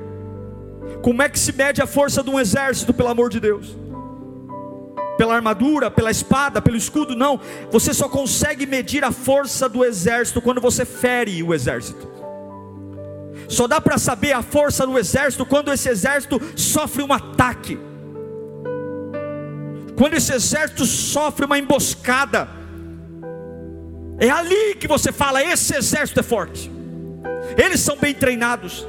Como 1.03 1.21
é 1.21 1.29
que 1.29 1.39
se 1.39 1.53
mede 1.53 1.83
a 1.83 1.87
força 1.87 2.23
de 2.23 2.31
um 2.31 2.39
exército, 2.39 2.95
pelo 2.95 3.09
amor 3.09 3.29
de 3.29 3.41
Deus? 3.41 3.77
Pela 5.17 5.35
armadura, 5.35 5.91
pela 5.91 6.11
espada, 6.11 6.61
pelo 6.61 6.77
escudo? 6.77 7.15
Não. 7.15 7.41
Você 7.71 7.95
só 7.95 8.09
consegue 8.09 8.67
medir 8.67 9.05
a 9.05 9.13
força 9.13 9.69
do 9.69 9.85
exército 9.85 10.43
quando 10.43 10.61
você 10.61 10.85
fere 10.85 11.43
o 11.43 11.55
exército. 11.55 12.13
Só 13.49 13.67
dá 13.67 13.81
para 13.81 13.99
saber 13.99 14.33
a 14.33 14.43
força 14.43 14.87
do 14.87 14.99
exército 14.99 15.45
quando 15.45 15.73
esse 15.73 15.89
exército 15.89 16.41
sofre 16.57 17.03
um 17.03 17.13
ataque. 17.13 17.79
Quando 19.97 20.15
esse 20.15 20.33
exército 20.33 20.85
sofre 20.87 21.45
uma 21.45 21.59
emboscada. 21.59 22.49
É 24.19 24.31
ali 24.31 24.75
que 24.77 24.89
você 24.89 25.13
fala: 25.13 25.43
esse 25.43 25.77
exército 25.77 26.21
é 26.21 26.23
forte. 26.23 26.71
Eles 27.57 27.81
são 27.81 27.97
bem 27.97 28.15
treinados 28.15 28.87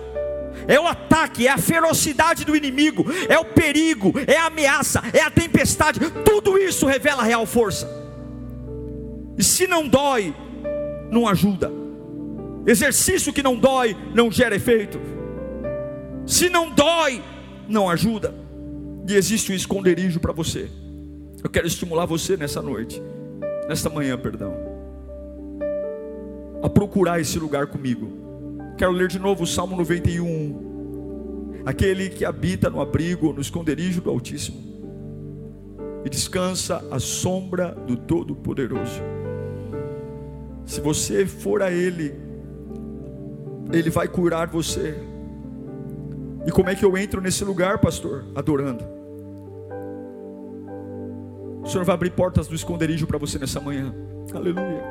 é 0.67 0.79
o 0.79 0.87
ataque, 0.87 1.47
é 1.47 1.51
a 1.51 1.57
ferocidade 1.57 2.45
do 2.45 2.55
inimigo, 2.55 3.05
é 3.29 3.37
o 3.37 3.45
perigo, 3.45 4.13
é 4.27 4.37
a 4.37 4.47
ameaça, 4.47 5.01
é 5.13 5.21
a 5.21 5.29
tempestade, 5.29 5.99
tudo 6.23 6.57
isso 6.57 6.85
revela 6.85 7.21
a 7.21 7.25
real 7.25 7.45
força. 7.45 7.89
E 9.37 9.43
se 9.43 9.67
não 9.67 9.87
dói, 9.87 10.33
não 11.11 11.27
ajuda. 11.27 11.71
Exercício 12.65 13.33
que 13.33 13.43
não 13.43 13.55
dói, 13.55 13.95
não 14.13 14.31
gera 14.31 14.55
efeito. 14.55 14.99
Se 16.25 16.49
não 16.49 16.71
dói, 16.71 17.21
não 17.67 17.89
ajuda. 17.89 18.33
E 19.07 19.13
existe 19.13 19.51
um 19.51 19.55
esconderijo 19.55 20.19
para 20.19 20.33
você. 20.33 20.69
Eu 21.43 21.49
quero 21.49 21.67
estimular 21.67 22.05
você 22.05 22.35
nessa 22.35 22.61
noite, 22.61 23.01
nesta 23.67 23.87
manhã, 23.89 24.17
perdão, 24.17 24.55
a 26.63 26.69
procurar 26.69 27.19
esse 27.19 27.37
lugar 27.37 27.67
comigo 27.67 28.25
Quero 28.77 28.91
ler 28.91 29.07
de 29.07 29.17
novo 29.17 29.43
o 29.43 29.47
Salmo 29.47 29.77
91. 29.77 30.25
Aquele 31.65 32.09
que 32.09 32.23
habita 32.23 32.69
no 32.69 32.79
abrigo, 32.79 33.33
no 33.33 33.41
esconderijo 33.41 34.01
do 34.01 34.09
Altíssimo, 34.09 34.75
e 36.05 36.09
descansa 36.09 36.85
à 36.91 36.99
sombra 36.99 37.71
do 37.71 37.97
Todo-Poderoso. 37.97 39.01
Se 40.65 40.79
você 40.79 41.25
for 41.25 41.63
a 41.63 41.71
Ele, 41.71 42.13
Ele 43.73 43.89
vai 43.89 44.07
curar 44.07 44.47
você. 44.47 44.95
E 46.45 46.51
como 46.51 46.69
é 46.69 46.75
que 46.75 46.85
eu 46.85 46.95
entro 46.95 47.19
nesse 47.19 47.43
lugar, 47.43 47.79
pastor? 47.79 48.23
Adorando. 48.35 48.83
O 51.63 51.67
Senhor 51.67 51.83
vai 51.83 51.95
abrir 51.95 52.11
portas 52.11 52.47
do 52.47 52.53
esconderijo 52.53 53.07
para 53.07 53.17
você 53.17 53.39
nessa 53.39 53.59
manhã. 53.59 53.91
Aleluia. 54.31 54.83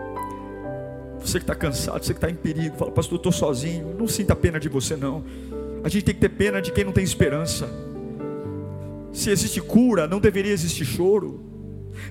Você 1.21 1.39
que 1.39 1.45
está 1.45 1.55
cansado, 1.55 2.05
você 2.05 2.13
que 2.13 2.19
está 2.19 2.29
em 2.29 2.35
perigo, 2.35 2.77
fala, 2.77 2.91
pastor, 2.91 3.15
eu 3.15 3.19
estou 3.19 3.33
sozinho. 3.33 3.95
Não 3.97 4.09
sinta 4.09 4.35
pena 4.35 4.59
de 4.59 4.69
você, 4.69 4.97
não. 4.97 5.25
A 5.85 5.89
gente 5.91 6.03
tem 6.03 6.15
que 6.15 6.21
ter 6.23 6.31
pena 6.31 6.63
de 6.63 6.73
quem 6.73 6.83
não 6.83 6.93
tem 6.93 7.05
esperança. 7.05 7.69
Se 9.13 9.31
existe 9.31 9.61
cura, 9.61 10.09
não 10.09 10.19
deveria 10.19 10.51
existir 10.51 10.87
choro. 10.87 11.45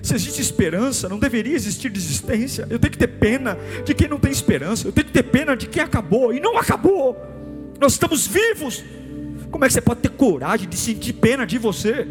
Se 0.00 0.14
existe 0.14 0.40
esperança, 0.40 1.08
não 1.08 1.18
deveria 1.18 1.56
existir 1.56 1.90
desistência. 1.90 2.68
Eu 2.70 2.78
tenho 2.78 2.92
que 2.92 2.98
ter 2.98 3.08
pena 3.08 3.58
de 3.84 3.92
quem 3.92 4.06
não 4.06 4.20
tem 4.20 4.30
esperança. 4.30 4.86
Eu 4.86 4.92
tenho 4.92 5.08
que 5.08 5.12
ter 5.12 5.24
pena 5.24 5.56
de 5.56 5.66
quem 5.66 5.82
acabou 5.82 6.32
e 6.32 6.38
não 6.38 6.56
acabou. 6.56 7.16
Nós 7.80 7.94
estamos 7.94 8.28
vivos. 8.28 8.84
Como 9.50 9.64
é 9.64 9.66
que 9.66 9.74
você 9.74 9.80
pode 9.80 10.00
ter 10.00 10.10
coragem 10.10 10.68
de 10.68 10.76
sentir 10.76 11.12
pena 11.14 11.44
de 11.44 11.58
você? 11.58 12.06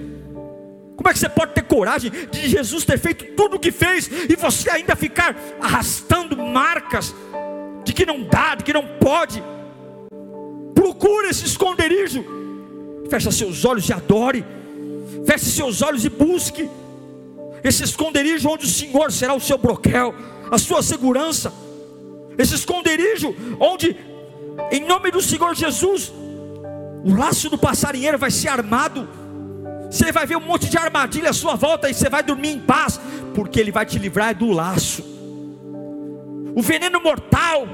Como 0.98 1.10
é 1.10 1.14
que 1.14 1.20
você 1.20 1.30
pode 1.30 1.54
ter 1.54 1.64
coragem 1.64 2.12
de 2.30 2.50
Jesus 2.50 2.84
ter 2.84 3.00
feito 3.00 3.36
tudo 3.38 3.56
o 3.56 3.60
que 3.60 3.72
fez 3.72 4.10
e 4.30 4.36
você 4.36 4.70
ainda 4.70 4.98
ficar 4.98 5.34
arrastando 5.62 6.36
marcas 6.38 7.16
de 7.86 7.94
que 7.94 8.06
não 8.06 8.22
dá, 8.22 8.56
de 8.56 8.66
que 8.66 8.74
não 8.74 8.86
pode? 9.00 9.42
Procure 11.04 11.28
esse 11.28 11.46
esconderijo. 11.46 12.24
Feche 13.10 13.30
seus 13.30 13.66
olhos 13.66 13.90
e 13.90 13.94
adore. 13.94 14.46
Feche 15.26 15.48
seus 15.48 15.82
olhos 15.82 16.06
e 16.06 16.10
busque 16.10 16.70
esse 17.62 17.84
esconderijo 17.84 18.50
onde 18.50 18.66
o 18.66 18.70
Senhor 18.70 19.12
será 19.12 19.34
o 19.34 19.40
seu 19.40 19.58
broquel, 19.58 20.16
a 20.50 20.58
sua 20.58 20.82
segurança. 20.82 21.52
Esse 22.38 22.56
esconderijo 22.56 23.36
onde, 23.60 23.98
em 24.72 24.86
nome 24.86 25.12
do 25.12 25.22
Senhor 25.22 25.54
Jesus, 25.54 26.10
o 27.04 27.14
laço 27.14 27.50
do 27.50 27.58
passarinheiro 27.58 28.18
vai 28.18 28.32
ser 28.32 28.48
armado 28.48 29.08
você 29.92 30.12
vai 30.12 30.26
ver 30.26 30.38
um 30.38 30.42
monte 30.42 30.68
de 30.72 30.76
armadilha 30.76 31.30
à 31.30 31.34
sua 31.34 31.54
volta 31.54 31.88
e 31.88 31.94
você 31.94 32.10
vai 32.10 32.24
dormir 32.24 32.50
em 32.50 32.60
paz, 32.60 33.00
porque 33.36 33.60
Ele 33.60 33.72
vai 33.72 33.86
te 33.86 34.00
livrar 34.00 34.34
do 34.36 34.50
laço. 34.50 35.04
O 36.56 36.64
veneno 36.64 37.00
mortal, 37.00 37.68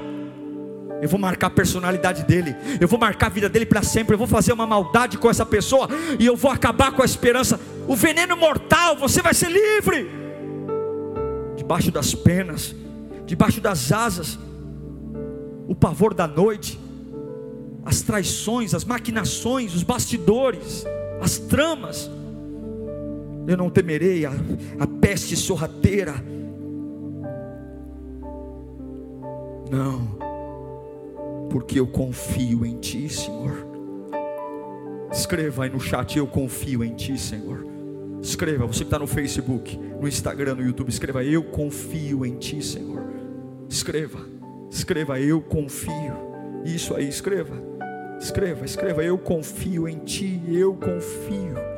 eu 1.00 1.08
vou 1.08 1.18
marcar 1.18 1.48
a 1.48 1.50
personalidade 1.50 2.24
dele, 2.24 2.54
eu 2.80 2.86
vou 2.86 2.98
marcar 2.98 3.26
a 3.26 3.30
vida 3.30 3.48
dele 3.48 3.66
para 3.66 3.82
sempre, 3.82 4.14
eu 4.14 4.18
vou 4.18 4.26
fazer 4.26 4.52
uma 4.52 4.66
maldade 4.66 5.18
com 5.18 5.30
essa 5.30 5.46
pessoa 5.46 5.88
e 6.18 6.26
eu 6.26 6.36
vou 6.36 6.50
acabar 6.50 6.92
com 6.92 7.02
a 7.02 7.04
esperança. 7.04 7.58
O 7.88 7.96
veneno 7.96 8.36
mortal, 8.36 8.96
você 8.96 9.22
vai 9.22 9.34
ser 9.34 9.50
livre, 9.50 10.10
debaixo 11.56 11.90
das 11.90 12.14
penas, 12.14 12.74
debaixo 13.26 13.60
das 13.60 13.90
asas, 13.92 14.38
o 15.66 15.74
pavor 15.74 16.14
da 16.14 16.26
noite, 16.26 16.78
as 17.84 18.02
traições, 18.02 18.74
as 18.74 18.84
maquinações, 18.84 19.74
os 19.74 19.82
bastidores 19.82 20.84
as 21.20 21.38
tramas. 21.38 22.10
Eu 23.46 23.56
não 23.56 23.68
temerei 23.68 24.24
a, 24.24 24.32
a 24.78 24.86
peste 24.86 25.36
sorrateira. 25.36 26.14
Não, 29.70 30.18
porque 31.50 31.80
eu 31.80 31.86
confio 31.86 32.64
em 32.64 32.78
Ti, 32.78 33.08
Senhor. 33.08 33.66
Escreva 35.12 35.64
aí 35.64 35.70
no 35.70 35.80
chat, 35.80 36.16
eu 36.16 36.26
confio 36.26 36.84
em 36.84 36.94
Ti, 36.94 37.18
Senhor. 37.18 37.66
Escreva, 38.22 38.66
você 38.66 38.78
que 38.78 38.84
está 38.84 38.98
no 38.98 39.06
Facebook, 39.06 39.76
no 39.76 40.06
Instagram, 40.06 40.54
no 40.54 40.62
YouTube, 40.62 40.88
escreva, 40.88 41.24
eu 41.24 41.42
confio 41.42 42.24
em 42.24 42.36
Ti, 42.36 42.62
Senhor. 42.62 43.02
Escreva, 43.68 44.20
escreva, 44.70 45.18
eu 45.20 45.40
confio. 45.40 46.14
Isso 46.64 46.94
aí, 46.94 47.08
escreva, 47.08 47.60
escreva, 48.20 48.64
escreva, 48.64 49.02
eu 49.02 49.18
confio 49.18 49.88
em 49.88 49.98
Ti, 49.98 50.40
eu 50.48 50.74
confio. 50.74 51.69